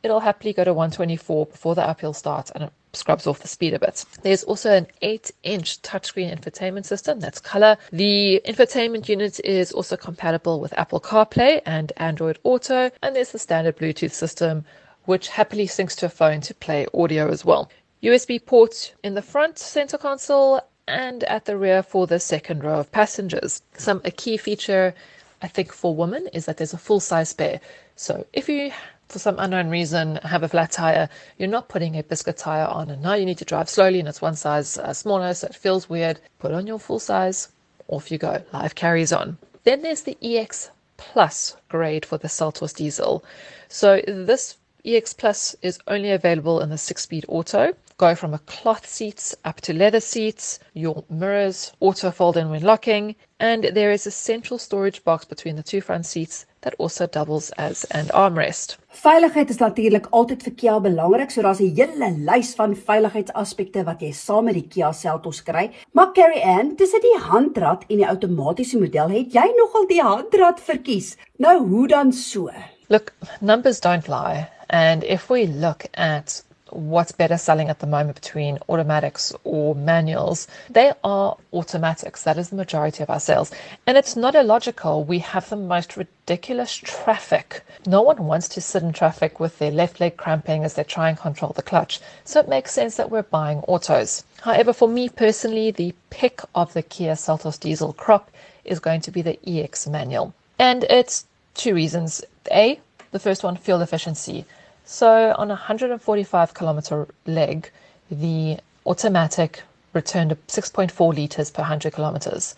it'll 0.05 0.19
happily 0.19 0.53
go 0.53 0.63
to 0.63 0.71
124 0.71 1.47
before 1.47 1.73
the 1.73 1.81
uphill 1.81 2.13
starts 2.13 2.51
and 2.51 2.65
it 2.65 2.71
scrubs 2.93 3.25
off 3.25 3.39
the 3.39 3.47
speed 3.47 3.73
a 3.73 3.79
bit. 3.79 4.05
There's 4.21 4.43
also 4.43 4.71
an 4.71 4.87
8 5.01 5.31
inch 5.41 5.81
touchscreen 5.81 6.31
infotainment 6.31 6.85
system 6.85 7.19
that's 7.19 7.41
color. 7.41 7.75
The 7.91 8.39
infotainment 8.45 9.09
unit 9.09 9.39
is 9.43 9.71
also 9.71 9.97
compatible 9.97 10.59
with 10.59 10.77
Apple 10.77 10.99
CarPlay 10.99 11.61
and 11.65 11.91
Android 11.97 12.37
Auto, 12.43 12.91
and 13.01 13.15
there's 13.15 13.31
the 13.31 13.39
standard 13.39 13.77
Bluetooth 13.77 14.11
system 14.11 14.63
which 15.05 15.27
happily 15.27 15.67
syncs 15.67 15.95
to 15.97 16.05
a 16.05 16.09
phone 16.09 16.41
to 16.41 16.53
play 16.53 16.85
audio 16.93 17.29
as 17.29 17.43
well. 17.43 17.69
USB 18.03 18.43
ports 18.43 18.91
in 19.03 19.15
the 19.15 19.21
front 19.23 19.57
center 19.57 19.97
console 19.97 20.61
and 20.87 21.23
at 21.23 21.45
the 21.45 21.57
rear 21.57 21.81
for 21.81 22.05
the 22.05 22.19
second 22.19 22.63
row 22.63 22.79
of 22.79 22.91
passengers. 22.91 23.63
Some 23.75 24.01
a 24.05 24.11
key 24.11 24.37
feature 24.37 24.93
I 25.41 25.47
think 25.47 25.73
for 25.73 25.95
women 25.95 26.27
is 26.33 26.45
that 26.45 26.57
there's 26.57 26.73
a 26.73 26.77
full 26.77 26.99
size 26.99 27.29
spare. 27.29 27.59
So 27.95 28.25
if 28.33 28.49
you 28.49 28.71
for 29.07 29.19
some 29.19 29.39
unknown 29.39 29.69
reason 29.69 30.17
have 30.23 30.43
a 30.43 30.49
flat 30.49 30.71
tire, 30.71 31.09
you're 31.37 31.47
not 31.47 31.69
putting 31.69 31.97
a 31.97 32.03
biscuit 32.03 32.37
tire 32.37 32.65
on, 32.65 32.89
and 32.89 33.01
now 33.01 33.13
you 33.13 33.25
need 33.25 33.37
to 33.37 33.45
drive 33.45 33.69
slowly, 33.69 33.99
and 33.99 34.07
it's 34.07 34.21
one 34.21 34.35
size 34.35 34.77
uh, 34.77 34.93
smaller, 34.93 35.33
so 35.33 35.47
it 35.47 35.55
feels 35.55 35.89
weird. 35.89 36.19
Put 36.39 36.51
on 36.51 36.67
your 36.67 36.79
full 36.79 36.99
size, 36.99 37.49
off 37.87 38.11
you 38.11 38.17
go. 38.17 38.43
Life 38.51 38.75
carries 38.75 39.13
on. 39.13 39.37
Then 39.63 39.81
there's 39.81 40.01
the 40.01 40.17
EX 40.21 40.71
Plus 40.97 41.57
grade 41.69 42.05
for 42.05 42.17
the 42.17 42.27
Seltos 42.27 42.73
diesel. 42.73 43.23
So 43.67 44.01
this 44.07 44.57
EX 44.85 45.13
Plus 45.13 45.55
is 45.61 45.79
only 45.87 46.11
available 46.11 46.61
in 46.61 46.69
the 46.69 46.77
six-speed 46.77 47.25
auto. 47.27 47.73
Go 47.97 48.13
from 48.13 48.33
a 48.33 48.39
cloth 48.39 48.85
seats 48.87 49.35
up 49.43 49.61
to 49.61 49.73
leather 49.73 49.99
seats, 49.99 50.59
your 50.73 51.03
mirrors 51.09 51.71
auto 51.79 52.11
fold 52.11 52.37
in 52.37 52.49
when 52.49 52.61
locking, 52.61 53.15
and 53.39 53.63
there 53.63 53.91
is 53.91 54.05
a 54.05 54.11
central 54.11 54.59
storage 54.59 55.03
box 55.03 55.25
between 55.25 55.55
the 55.55 55.63
two 55.63 55.81
front 55.81 56.05
seats 56.05 56.45
that 56.65 56.75
also 56.79 57.05
doubles 57.05 57.51
as 57.51 57.85
an 57.91 58.09
armrest. 58.09 58.77
Veiligheid 58.89 59.49
is 59.53 59.59
natuurlik 59.61 60.07
altyd 60.17 60.43
vir 60.47 60.53
Kia 60.59 60.77
belangrik, 60.81 61.31
so 61.31 61.43
daar's 61.45 61.61
'n 61.61 61.75
hele 61.77 62.09
lys 62.29 62.55
van 62.55 62.75
veiligheidsaspekte 62.75 63.83
wat 63.85 64.01
jy 64.01 64.11
saam 64.11 64.45
met 64.45 64.55
die 64.55 64.67
Kia 64.67 64.91
Seltos 64.91 65.43
kry. 65.43 65.71
Maar 65.93 66.13
Carrie 66.13 66.43
Ann, 66.43 66.75
tussen 66.75 67.01
die 67.01 67.19
handrat 67.19 67.85
en 67.89 67.97
die 67.97 68.07
outomatiese 68.07 68.79
model, 68.79 69.09
het 69.09 69.33
jy 69.33 69.47
nogal 69.57 69.87
die 69.87 70.01
handrat 70.01 70.59
verkies. 70.59 71.17
Nou 71.37 71.67
hoe 71.67 71.87
dan 71.87 72.13
so? 72.13 72.49
Look, 72.89 73.13
numbers 73.41 73.79
don't 73.79 74.07
lie. 74.07 74.47
And 74.69 75.03
if 75.03 75.29
we 75.29 75.47
look 75.47 75.85
at 75.93 76.43
what's 76.75 77.11
better 77.11 77.37
selling 77.37 77.69
at 77.69 77.79
the 77.79 77.87
moment 77.87 78.15
between 78.15 78.59
automatics 78.67 79.33
or 79.43 79.73
manuals, 79.73 80.47
they 80.69 80.91
are 81.03 81.37
automatics. 81.53 82.23
That 82.23 82.37
is 82.37 82.49
the 82.49 82.55
majority 82.55 83.01
of 83.01 83.09
our 83.09 83.19
sales. 83.19 83.51
And 83.87 83.97
it's 83.97 84.15
not 84.15 84.35
illogical. 84.35 85.03
We 85.03 85.19
have 85.19 85.49
the 85.49 85.55
most 85.55 85.95
ridiculous 85.95 86.75
traffic. 86.75 87.63
No 87.87 88.01
one 88.01 88.25
wants 88.25 88.49
to 88.49 88.61
sit 88.61 88.83
in 88.83 88.93
traffic 88.93 89.39
with 89.39 89.57
their 89.57 89.71
left 89.71 89.99
leg 89.99 90.17
cramping 90.17 90.63
as 90.63 90.73
they 90.73 90.83
try 90.83 91.09
and 91.09 91.17
control 91.17 91.53
the 91.55 91.61
clutch. 91.61 91.99
So 92.25 92.39
it 92.41 92.49
makes 92.49 92.73
sense 92.73 92.97
that 92.97 93.09
we're 93.09 93.23
buying 93.23 93.59
autos. 93.59 94.23
However, 94.41 94.73
for 94.73 94.89
me 94.89 95.09
personally, 95.09 95.71
the 95.71 95.93
pick 96.09 96.41
of 96.53 96.73
the 96.73 96.83
Kia 96.83 97.13
Seltos 97.13 97.59
diesel 97.59 97.93
crop 97.93 98.29
is 98.65 98.79
going 98.79 99.01
to 99.01 99.11
be 99.11 99.21
the 99.21 99.39
EX 99.47 99.87
manual. 99.87 100.33
And 100.59 100.83
it's 100.85 101.25
two 101.53 101.73
reasons. 101.73 102.23
A, 102.51 102.79
the 103.11 103.19
first 103.19 103.43
one, 103.43 103.55
fuel 103.55 103.81
efficiency. 103.81 104.45
So 104.85 105.33
on 105.37 105.49
a 105.49 105.55
145 105.55 106.53
kilometer 106.53 107.07
leg, 107.25 107.71
the 108.11 108.59
automatic 108.85 109.63
returned 109.93 110.37
6.4 110.47 111.15
liters 111.15 111.49
per 111.49 111.63
100 111.63 111.91
kilometers. 111.93 112.55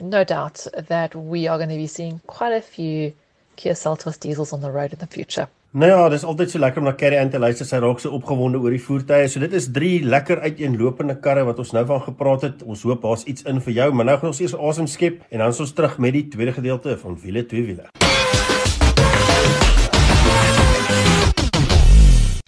no 0.00 0.24
doubt 0.24 0.66
that 0.74 1.14
we 1.14 1.46
are 1.46 1.58
going 1.58 1.68
to 1.68 1.76
be 1.76 1.86
seeing 1.86 2.20
quite 2.26 2.52
a 2.52 2.60
few 2.60 3.12
Kia 3.56 3.74
Seltos 3.74 4.18
diesels 4.18 4.52
on 4.52 4.60
the 4.60 4.72
road 4.72 4.92
in 4.92 4.98
the 4.98 5.06
future. 5.06 5.46
Nou 5.74 5.88
ja, 5.90 6.02
dis 6.06 6.22
altyd 6.22 6.52
so 6.52 6.60
lekker 6.62 6.78
om 6.78 6.84
na 6.86 6.92
Carrie 6.94 7.18
Ann 7.18 7.32
te 7.32 7.38
luister. 7.42 7.66
Sy 7.66 7.80
raak 7.82 7.98
so 7.98 8.14
opgewonde 8.14 8.60
oor 8.62 8.70
die 8.70 8.78
voertuie. 8.78 9.26
So 9.26 9.42
dit 9.42 9.56
is 9.58 9.64
drie 9.74 10.04
lekker 10.06 10.38
uiteenlopende 10.44 11.16
karre 11.18 11.42
wat 11.48 11.58
ons 11.58 11.72
nou 11.74 11.82
van 11.88 11.98
gepraat 12.04 12.44
het. 12.46 12.60
Ons 12.62 12.84
hoop 12.86 13.02
daar's 13.02 13.24
iets 13.26 13.42
in 13.50 13.58
vir 13.58 13.74
jou, 13.80 13.88
maar 13.90 14.06
nou 14.06 14.14
gaan 14.20 14.30
ons 14.30 14.38
eers 14.38 14.54
asem 14.54 14.86
skep 14.86 15.24
en 15.34 15.42
dan 15.42 15.50
is 15.50 15.58
ons 15.64 15.74
terug 15.74 15.96
met 15.98 16.14
die 16.14 16.28
tweede 16.30 16.54
gedeelte 16.54 16.94
van 17.00 17.18
wiele 17.18 17.42
twee 17.50 17.66
wiele. 17.66 17.88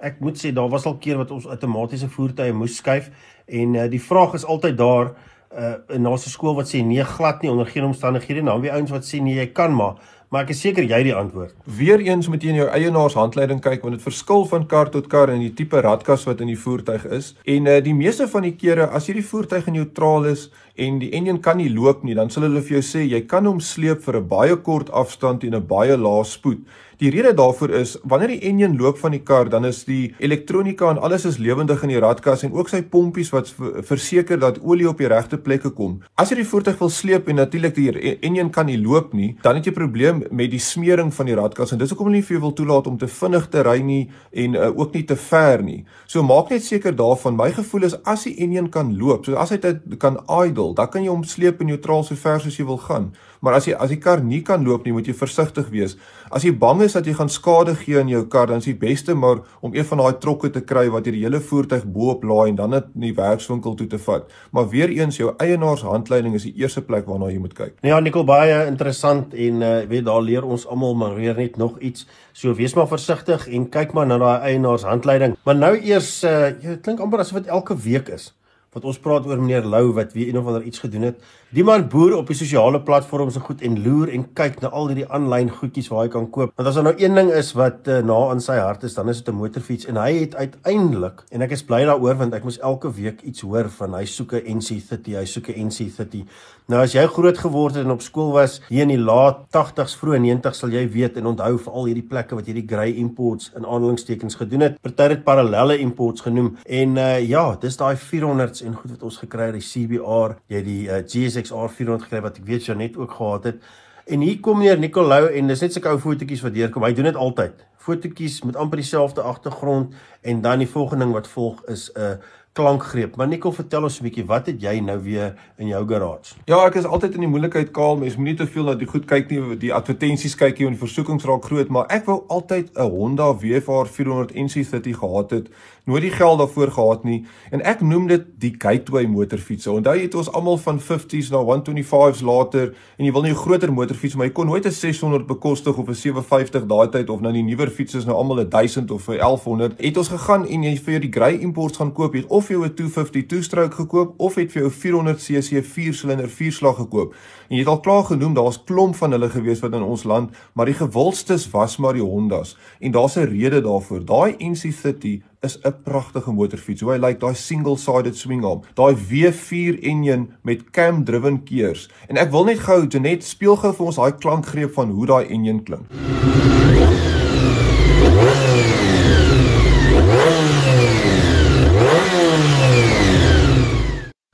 Ek 0.00 0.20
moet 0.20 0.36
sê 0.38 0.54
daar 0.54 0.70
was 0.70 0.86
al 0.86 0.96
keer 0.96 1.16
wat 1.16 1.30
ons 1.30 1.46
outomatiese 1.46 2.08
voertuie 2.08 2.52
moes 2.52 2.76
skuif 2.76 3.10
en 3.46 3.74
uh, 3.74 3.90
die 3.90 4.00
vraag 4.00 4.34
is 4.34 4.44
altyd 4.44 4.78
daar 4.78 5.12
uh, 5.58 5.74
in 5.88 6.06
ons 6.06 6.30
skool 6.30 6.54
wat 6.54 6.66
sê 6.66 6.82
nee 6.82 7.04
glad 7.04 7.42
nie 7.42 7.50
onder 7.50 7.66
geen 7.66 7.84
omstandighede 7.84 8.40
en 8.40 8.46
dan 8.46 8.60
weer 8.60 8.72
ouens 8.72 8.90
wat 8.90 9.04
sê 9.04 9.20
nee 9.20 9.36
jy 9.36 9.52
kan 9.52 9.74
maar 9.74 10.00
Maar 10.32 10.46
ek 10.46 10.54
is 10.54 10.62
seker 10.64 10.86
jy 10.88 11.02
die 11.04 11.12
antwoord. 11.12 11.52
Weereens 11.76 12.24
moet 12.32 12.40
jy 12.40 12.54
in 12.54 12.60
jou 12.62 12.68
eienaars-handleiding 12.72 13.58
kyk 13.60 13.82
want 13.84 13.98
dit 13.98 14.04
verskil 14.06 14.46
van 14.48 14.62
kar 14.70 14.88
tot 14.94 15.10
kar 15.12 15.28
en 15.28 15.42
die 15.44 15.52
tipe 15.52 15.82
radkas 15.84 16.24
wat 16.24 16.40
in 16.40 16.48
die 16.48 16.56
voertuig 16.56 17.04
is. 17.12 17.34
En 17.44 17.68
uh, 17.68 17.74
die 17.84 17.92
meeste 17.92 18.24
van 18.32 18.46
die 18.48 18.54
kere 18.56 18.86
as 18.96 19.10
jy 19.10 19.18
die 19.18 19.26
voertuig 19.28 19.68
in 19.68 19.76
neutraal 19.76 20.30
is 20.30 20.46
en 20.76 20.98
die 20.98 21.10
enjin 21.12 21.40
kan 21.40 21.56
nie 21.56 21.70
loop 21.72 22.04
nie, 22.04 22.14
dan 22.14 22.30
sal 22.30 22.42
hulle 22.42 22.62
vir 22.62 22.78
jou 22.78 22.82
sê 22.82 23.04
jy 23.04 23.20
kan 23.26 23.46
hom 23.46 23.60
sleep 23.60 24.02
vir 24.02 24.16
'n 24.16 24.28
baie 24.28 24.56
kort 24.56 24.90
afstand 24.90 25.44
en 25.44 25.54
'n 25.54 25.66
baie 25.66 25.96
lae 25.96 26.24
spoed. 26.24 26.60
Die 27.02 27.10
rede 27.10 27.32
daarvoor 27.34 27.70
is 27.74 27.96
wanneer 28.06 28.30
die 28.30 28.44
enjin 28.46 28.76
loop 28.78 28.98
van 29.00 29.10
die 29.10 29.22
kar, 29.26 29.48
dan 29.50 29.64
is 29.66 29.80
die 29.88 30.12
elektronika 30.22 30.86
en 30.92 31.00
alles 31.02 31.24
is 31.26 31.40
lewendig 31.42 31.80
in 31.82 31.90
die 31.90 31.98
radkas 31.98 32.44
en 32.46 32.52
ook 32.54 32.68
sy 32.70 32.78
pompies 32.92 33.32
wat 33.34 33.48
verseker 33.88 34.38
dat 34.38 34.60
olie 34.62 34.86
op 34.86 35.02
die 35.02 35.08
regte 35.10 35.40
plekke 35.42 35.72
kom. 35.74 35.96
As 36.14 36.30
jy 36.30 36.38
die 36.38 36.46
voertuig 36.46 36.78
wil 36.78 36.92
sleep 36.94 37.26
en 37.26 37.40
natuurlik 37.42 37.74
die 37.74 38.12
enjin 38.22 38.52
kan 38.54 38.70
nie 38.70 38.78
loop 38.78 39.16
nie, 39.18 39.32
dan 39.42 39.58
het 39.58 39.66
jy 39.66 39.72
'n 39.72 39.80
probleem 39.80 40.22
met 40.30 40.50
die 40.50 40.60
smering 40.60 41.10
van 41.14 41.26
die 41.26 41.34
radkas 41.34 41.72
en 41.72 41.78
dis 41.78 41.90
hoekom 41.90 42.06
hulle 42.06 42.20
nie 42.20 42.28
vir 42.28 42.36
jou 42.38 42.40
wil 42.40 42.52
toelaat 42.52 42.86
om 42.86 42.98
te 42.98 43.08
vinnig 43.08 43.48
te 43.50 43.62
ry 43.62 43.78
nie 43.82 44.10
en 44.32 44.54
uh, 44.54 44.70
ook 44.78 44.94
nie 44.94 45.04
te 45.04 45.16
ver 45.16 45.62
nie. 45.62 45.84
So 46.06 46.22
maak 46.22 46.50
net 46.50 46.62
seker 46.62 46.94
daarvan. 46.94 47.36
My 47.36 47.50
gevoel 47.50 47.82
is 47.82 47.96
as 48.04 48.24
die 48.24 48.36
enjin 48.38 48.70
kan 48.70 48.96
loop, 48.98 49.24
so 49.24 49.34
as 49.34 49.50
hy 49.50 49.58
kan 49.98 50.18
idle, 50.28 50.71
dan 50.74 50.88
kan 50.90 51.04
jy 51.04 51.10
hom 51.10 51.24
sleep 51.24 51.60
in 51.60 51.70
neutraal 51.72 52.04
so 52.06 52.18
ver 52.18 52.40
soos 52.40 52.56
jy 52.58 52.66
wil 52.68 52.78
gaan. 52.78 53.12
Maar 53.42 53.56
as 53.58 53.66
jy 53.66 53.74
as 53.74 53.90
die 53.90 53.98
kar 53.98 54.20
nie 54.22 54.40
kan 54.46 54.62
loop 54.62 54.84
nie, 54.86 54.92
moet 54.94 55.08
jy 55.10 55.14
versigtig 55.18 55.66
wees. 55.72 55.96
As 56.30 56.44
jy 56.46 56.52
bang 56.54 56.82
is 56.84 56.94
dat 56.94 57.06
jy 57.08 57.14
gaan 57.18 57.30
skade 57.32 57.74
gee 57.80 57.98
aan 57.98 58.10
jou 58.10 58.22
kar, 58.30 58.46
dan 58.50 58.62
is 58.62 58.68
die 58.70 58.76
beste 58.78 59.16
maar 59.18 59.40
om 59.60 59.74
een 59.74 59.86
van 59.88 60.02
daai 60.02 60.18
trokke 60.22 60.50
te 60.54 60.62
kry 60.62 60.84
wat 60.94 61.08
die 61.08 61.16
hele 61.16 61.40
voertuig 61.42 61.82
bo-op 61.90 62.22
laai 62.22 62.52
en 62.52 62.60
dan 62.60 62.70
net 62.76 62.90
in 62.94 63.08
die 63.08 63.14
werkswinkel 63.16 63.74
toe 63.78 63.88
te 63.90 63.98
vat. 64.04 64.30
Maar 64.54 64.68
weer 64.70 64.92
eens 64.94 65.18
jou 65.18 65.32
eienaarshandleiding 65.42 66.36
is 66.38 66.46
die 66.46 66.54
eerste 66.62 66.84
plek 66.86 67.08
waarna 67.10 67.32
jy 67.32 67.40
moet 67.42 67.56
kyk. 67.58 67.74
Ja, 67.82 67.98
Nicole 68.00 68.28
baie 68.28 68.60
interessant 68.68 69.34
en 69.34 69.64
uh, 69.66 69.72
weet 69.90 70.06
daar 70.06 70.22
leer 70.22 70.46
ons 70.46 70.66
almal 70.66 70.94
maar 70.98 71.16
weer 71.18 71.34
net 71.38 71.58
nog 71.58 71.80
iets. 71.80 72.06
So 72.32 72.54
wees 72.54 72.76
maar 72.78 72.86
versigtig 72.88 73.48
en 73.48 73.66
kyk 73.74 73.96
maar 73.96 74.06
na 74.06 74.20
daai 74.22 74.52
eienaarshandleiding. 74.52 75.34
Maar 75.42 75.58
nou 75.58 75.74
eers 75.80 76.20
uh, 76.22 76.52
jy 76.62 76.78
klink 76.84 77.02
amper 77.02 77.24
asof 77.24 77.42
dit 77.42 77.50
elke 77.50 77.74
week 77.74 78.12
is 78.14 78.30
wat 78.72 78.84
ons 78.88 78.98
praat 78.98 79.26
oor 79.28 79.40
meneer 79.40 79.66
Lou 79.68 79.92
wat 79.96 80.12
weer 80.16 80.28
een 80.28 80.38
of 80.38 80.46
ander 80.46 80.62
iets 80.62 80.78
gedoen 80.84 81.02
het. 81.10 81.24
Die 81.52 81.60
man 81.68 81.82
boer 81.92 82.14
op 82.16 82.30
die 82.32 82.36
sosiale 82.38 82.78
platforms 82.80 83.34
en 83.36 83.42
goed 83.44 83.60
en 83.60 83.74
loer 83.84 84.08
en 84.16 84.22
kyk 84.38 84.62
na 84.62 84.70
al 84.72 84.86
hierdie 84.88 85.04
aanlyn 85.12 85.50
goedjies 85.52 85.90
waar 85.92 86.06
hy 86.06 86.12
kan 86.14 86.30
koop. 86.32 86.54
Want 86.56 86.70
as 86.70 86.78
daar 86.78 86.86
nou 86.86 86.94
een 86.96 87.18
ding 87.18 87.28
is 87.28 87.50
wat 87.60 87.90
uh, 87.92 87.98
na 88.08 88.16
aan 88.32 88.40
sy 88.40 88.56
hart 88.56 88.86
is, 88.88 88.94
dan 88.96 89.12
is 89.12 89.20
dit 89.20 89.28
'n 89.28 89.36
motorfiets 89.36 89.84
en 89.84 90.00
hy 90.00 90.14
het 90.22 90.34
uiteindelik 90.34 91.20
en 91.28 91.42
ek 91.44 91.52
is 91.52 91.62
bly 91.62 91.84
daaroor 91.84 92.16
want 92.16 92.32
ek 92.32 92.48
moes 92.48 92.58
elke 92.58 92.88
week 92.96 93.20
iets 93.20 93.44
hoor 93.44 93.68
van 93.68 93.94
hy 94.00 94.04
soek 94.04 94.32
'n 94.32 94.56
NC30, 94.56 95.12
hy 95.20 95.26
soek 95.28 95.52
'n 95.52 95.68
NC30. 95.68 96.24
Nou 96.70 96.78
as 96.80 96.92
jy 96.94 97.02
groot 97.06 97.36
geword 97.36 97.74
het 97.74 97.84
en 97.84 97.90
op 97.90 98.00
skool 98.00 98.30
was 98.32 98.60
hier 98.68 98.82
in 98.82 98.88
die 98.88 98.96
laat 98.96 99.42
80s, 99.50 99.96
vroeë 99.98 100.20
90s 100.22 100.60
sal 100.62 100.70
jy 100.70 100.88
weet 100.88 101.16
en 101.16 101.26
onthou 101.26 101.58
vir 101.58 101.72
al 101.72 101.84
hierdie 101.84 102.06
plekke 102.06 102.34
wat 102.34 102.46
hierdie 102.46 102.66
grey 102.66 102.94
imports 103.02 103.50
in 103.56 103.66
aanhalingstekens 103.66 104.38
gedoen 104.40 104.60
het. 104.60 104.80
Party 104.80 105.02
het 105.02 105.24
parallelle 105.24 105.76
imports 105.78 106.22
genoem 106.22 106.56
en 106.64 106.96
uh, 106.96 107.20
ja, 107.20 107.56
dis 107.60 107.76
daai 107.76 107.96
400s 107.96 108.62
en 108.64 108.74
goed 108.74 108.90
wat 108.90 109.02
ons 109.02 109.16
gekry 109.16 109.50
het, 109.50 109.58
die 109.58 109.66
CBR, 109.66 110.38
jy 110.48 110.62
die 110.62 110.80
uh, 110.86 111.02
GSX 111.02 111.41
GSX-R 111.42 111.68
400 111.68 112.02
gekry 112.06 112.20
wat 112.22 112.38
ek 112.38 112.46
weet 112.46 112.66
jy 112.66 112.74
net 112.78 112.96
ook 112.96 113.16
gehad 113.18 113.44
het. 113.44 113.62
En 114.06 114.20
hier 114.20 114.40
kom 114.40 114.58
meneer 114.58 114.78
Nicolou 114.78 115.28
en 115.30 115.46
dis 115.46 115.60
net 115.62 115.72
sulke 115.72 115.90
ou 115.92 115.98
fotootjies 116.02 116.42
wat 116.42 116.54
deurkom. 116.54 116.82
Hy 116.82 116.92
doen 116.98 117.10
dit 117.10 117.18
altyd. 117.18 117.66
Fotootjies 117.82 118.42
met 118.46 118.56
amper 118.58 118.82
dieselfde 118.82 119.22
agtergrond 119.22 119.94
en 120.22 120.40
dan 120.42 120.62
die 120.62 120.70
volgende 120.70 121.04
ding 121.04 121.14
wat 121.14 121.30
volg 121.30 121.62
is 121.70 121.90
'n 121.94 122.00
uh, 122.00 122.16
klankgreep. 122.52 123.16
Maar 123.16 123.28
Nicol, 123.28 123.52
vertel 123.52 123.82
ons 123.82 124.00
'n 124.00 124.02
bietjie, 124.02 124.26
wat 124.26 124.46
het 124.46 124.60
jy 124.60 124.80
nou 124.80 124.98
weer 125.02 125.34
in 125.56 125.66
jou 125.66 125.86
garage? 125.88 126.34
Ja, 126.44 126.66
ek 126.66 126.74
is 126.74 126.84
altyd 126.84 127.14
in 127.14 127.20
die 127.20 127.28
moeilikheid 127.28 127.70
kaal. 127.70 127.96
Mens 127.96 128.16
moenie 128.16 128.34
te 128.34 128.46
veel 128.46 128.64
na 128.64 128.74
die 128.74 128.86
goed 128.86 129.04
kyk 129.04 129.30
nie. 129.30 129.56
Die 129.56 129.72
advertensies 129.72 130.34
kyk 130.34 130.58
jy 130.58 130.66
en 130.66 130.72
die 130.72 130.86
versoekings 130.86 131.24
raak 131.24 131.44
groot, 131.44 131.68
maar 131.68 131.86
ek 131.88 132.04
wou 132.04 132.24
altyd 132.28 132.70
'n 132.76 132.90
Honda 132.90 133.34
WFR 133.34 133.86
400 133.86 134.32
NC30 134.34 134.98
gehad 134.98 135.30
het. 135.30 135.48
Nooit 135.84 136.02
die 136.02 136.10
geld 136.10 136.38
daarvoor 136.38 136.70
gehad 136.70 137.04
nie 137.04 137.24
en 137.50 137.60
ek 137.66 137.80
noem 137.80 138.06
dit 138.06 138.26
die 138.38 138.54
gateway 138.58 139.06
motorfiets. 139.06 139.66
Onthou 139.66 139.96
jy 139.96 140.02
het 140.02 140.14
ons 140.14 140.32
almal 140.32 140.58
van 140.58 140.78
50s 140.80 141.30
na 141.30 141.40
125s 141.42 142.22
later 142.22 142.74
en 142.98 143.04
jy 143.04 143.12
wil 143.12 143.22
nie 143.22 143.32
'n 143.32 143.34
groter 143.34 143.72
motorfiets, 143.72 144.14
maar 144.14 144.26
jy 144.26 144.32
kon 144.32 144.46
nooit 144.46 144.66
'n 144.66 144.70
600 144.70 145.26
bekostig 145.26 145.76
of 145.76 145.88
'n 145.88 145.94
750 145.94 146.66
daai 146.66 146.88
tyd 146.88 147.10
of 147.10 147.20
nou 147.20 147.32
die 147.32 147.42
nuwer 147.42 147.68
fietses 147.68 148.04
nou 148.04 148.14
almal 148.16 148.40
'n 148.40 148.48
1000 148.48 148.90
of 148.90 149.08
'n 149.08 149.18
1100. 149.18 149.74
Het 149.78 149.96
ons 149.96 150.08
gegaan 150.08 150.46
en 150.46 150.62
jy 150.62 150.76
vir 150.76 151.00
die 151.00 151.10
grey 151.10 151.34
imports 151.40 151.76
gaan 151.76 151.92
koop, 151.92 152.12
het 152.12 152.26
of 152.42 152.48
jy 152.50 152.58
'n 152.58 152.74
252 152.74 153.44
stroke 153.44 153.74
gekoop 153.74 154.14
of 154.18 154.34
het 154.34 154.52
vir 154.52 154.62
jou 154.62 154.70
400 154.70 155.18
cc 155.18 155.62
4 155.64 155.94
silinder 155.94 156.28
4 156.28 156.52
slag 156.52 156.76
gekoop. 156.76 157.14
En 157.48 157.56
jy 157.56 157.62
het 157.62 157.68
al 157.68 157.80
klaar 157.80 158.04
genoem, 158.04 158.34
daar's 158.34 158.64
klomp 158.64 158.96
van 158.96 159.10
hulle 159.10 159.30
gewees 159.30 159.60
wat 159.60 159.74
in 159.74 159.82
ons 159.82 160.02
land, 160.04 160.30
maar 160.54 160.66
die 160.66 160.74
gewildstes 160.74 161.50
was 161.50 161.76
maar 161.76 161.92
die 161.92 162.02
Hondas. 162.02 162.56
En 162.80 162.90
daar's 162.90 163.16
'n 163.16 163.30
rede 163.30 163.60
daarvoor. 163.60 164.04
Daai 164.04 164.34
NC30 164.38 165.22
is 165.40 165.58
'n 165.62 165.74
pragtige 165.84 166.32
motorfiets. 166.32 166.80
Hoe 166.80 166.92
hy 166.92 166.98
lyk, 166.98 167.06
like, 167.06 167.20
daai 167.20 167.34
single-sided 167.34 168.16
swing 168.16 168.44
arm, 168.44 168.62
daai 168.74 168.94
W4 168.96 169.78
engine 169.82 170.26
met 170.42 170.70
cam 170.70 171.04
driven 171.04 171.42
keers. 171.42 171.88
En 172.08 172.16
ek 172.16 172.30
wil 172.30 172.44
net 172.44 172.58
gou 172.58 172.86
Janet 172.86 173.24
speel 173.24 173.56
gou 173.56 173.72
vir 173.72 173.86
ons 173.86 173.96
daai 173.96 174.12
klankgreep 174.12 174.72
van 174.72 174.90
hoe 174.90 175.06
daai 175.06 175.26
engine 175.28 175.62
klink. 175.62 175.86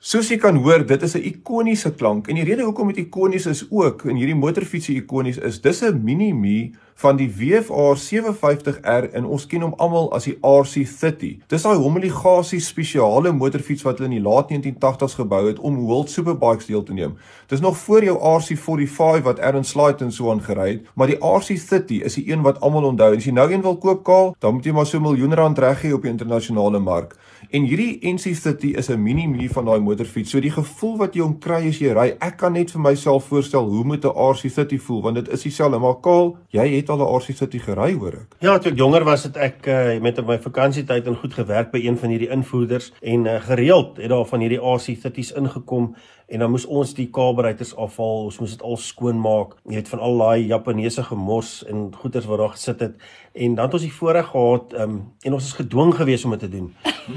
Soos 0.09 0.31
jy 0.31 0.39
kan 0.41 0.57
hoor, 0.57 0.81
dit 0.89 1.03
is 1.05 1.13
'n 1.13 1.21
ikoniese 1.21 1.91
klank. 1.93 2.29
En 2.29 2.35
die 2.35 2.43
rede 2.43 2.63
hoekom 2.65 2.87
dit 2.87 3.05
ikonies 3.05 3.45
is 3.45 3.61
ook 3.69 4.05
in 4.05 4.15
hierdie 4.17 4.35
motorfietsie 4.35 4.95
ikonies 4.97 5.37
is 5.37 5.61
dis 5.61 5.83
'n 5.83 6.01
mini 6.03 6.33
me 6.33 6.71
van 6.99 7.15
die 7.15 7.29
WFR 7.31 7.95
750R 7.95 9.05
en 9.15 9.25
ons 9.25 9.45
ken 9.47 9.63
hom 9.63 9.75
almal 9.79 10.09
as 10.15 10.25
die 10.27 10.35
RC30. 10.43 11.45
Dis 11.47 11.63
daai 11.63 11.77
homologasie 11.79 12.59
spesiale 12.59 13.31
motorfiets 13.31 13.85
wat 13.87 14.01
hulle 14.01 14.09
in 14.09 14.17
die 14.17 14.25
laat 14.25 14.51
1980s 14.51 15.15
gebou 15.21 15.45
het 15.47 15.61
om 15.63 15.77
World 15.87 16.11
Superbikes 16.11 16.67
deel 16.67 16.83
te 16.83 16.97
neem. 16.97 17.15
Dis 17.47 17.63
nog 17.63 17.77
voor 17.85 18.03
jou 18.03 18.17
RC45 18.19 19.23
wat 19.29 19.39
Aaron 19.39 19.63
Slayton 19.63 20.11
so 20.11 20.33
aangery 20.33 20.67
het, 20.73 20.91
maar 20.99 21.07
die 21.07 21.17
RC30 21.23 22.03
is 22.09 22.19
die 22.19 22.27
een 22.33 22.43
wat 22.43 22.59
almal 22.59 22.91
onthou. 22.91 23.13
En 23.13 23.23
as 23.23 23.29
jy 23.29 23.35
nou 23.37 23.47
een 23.51 23.63
wil 23.63 23.79
koop 23.79 24.03
kaal, 24.03 24.35
dan 24.43 24.57
moet 24.57 24.67
jy 24.67 24.75
maar 24.75 24.85
so 24.85 24.99
'n 24.99 25.07
miljoen 25.07 25.33
rand 25.33 25.59
reg 25.59 25.79
gee 25.79 25.95
op 25.95 26.01
die 26.01 26.11
internasionale 26.11 26.79
mark. 26.79 27.15
En 27.49 27.63
hierdie 27.63 27.97
NC30 28.03 28.75
is 28.77 28.89
'n 28.89 29.01
mini 29.01 29.27
me 29.27 29.49
van 29.49 29.65
daai 29.65 29.79
motorfiets. 29.79 30.29
So 30.29 30.39
die 30.39 30.51
gevoel 30.51 30.97
wat 30.97 31.15
jy 31.15 31.21
om 31.21 31.39
kry 31.39 31.67
as 31.69 31.79
jy 31.79 31.93
ry, 31.93 32.15
ek 32.19 32.37
kan 32.37 32.53
net 32.53 32.71
vir 32.71 32.81
myself 32.81 33.25
voorstel 33.25 33.65
hoe 33.69 33.83
moet 33.83 34.05
'n 34.05 34.13
RC30 34.13 34.81
voel 34.81 35.01
want 35.01 35.15
dit 35.15 35.29
is 35.29 35.41
dieselfde, 35.41 35.79
maar 35.79 35.99
kaal, 35.99 36.37
jy 36.49 36.75
het 36.75 36.88
al 36.89 37.01
'n 37.01 37.15
RC 37.17 37.35
City 37.37 37.59
gery 37.59 37.93
hoor 37.93 38.13
ek. 38.13 38.35
Ja, 38.39 38.57
toe 38.57 38.71
ek 38.71 38.77
jonger 38.77 39.03
was 39.03 39.23
het 39.23 39.37
ek 39.37 39.67
uh, 39.67 39.99
met 40.01 40.19
op 40.19 40.27
my 40.27 40.39
vakansietyd 40.39 41.07
en 41.07 41.15
goed 41.15 41.33
gewerk 41.33 41.71
by 41.71 41.81
een 41.85 41.97
van 41.97 42.09
hierdie 42.09 42.29
invoerders 42.29 42.93
en 43.01 43.25
uh, 43.25 43.41
gereeld 43.41 43.97
het 43.97 44.09
daar 44.09 44.25
van 44.25 44.39
hierdie 44.39 44.61
RC 44.61 44.97
Cities 45.01 45.31
ingekom 45.31 45.95
en 46.29 46.39
dan 46.39 46.51
moes 46.51 46.65
ons 46.65 46.93
die 46.93 47.07
kaberuiters 47.09 47.75
afhaal, 47.75 48.27
ons 48.29 48.37
moes 48.39 48.51
dit 48.53 48.61
al 48.61 48.77
skoon 48.77 49.17
maak. 49.21 49.55
Jy 49.69 49.81
het 49.81 49.89
van 49.89 49.99
al 50.05 50.17
daai 50.17 50.45
Japaneese 50.45 51.03
gemors 51.03 51.63
en 51.65 51.89
goeders 52.01 52.27
wat 52.29 52.37
daar 52.43 52.53
gesit 52.53 52.79
het 52.85 52.95
en 53.33 53.55
dan 53.55 53.65
het 53.65 53.73
ons 53.77 53.85
die 53.85 53.93
voorreg 53.93 54.31
gehad 54.31 54.73
um, 54.83 54.95
en 55.25 55.33
ons 55.33 55.45
is 55.45 55.57
gedwing 55.57 55.93
geweest 55.95 56.25
om 56.25 56.33
dit 56.35 56.45
te 56.45 56.49
doen 56.49 56.69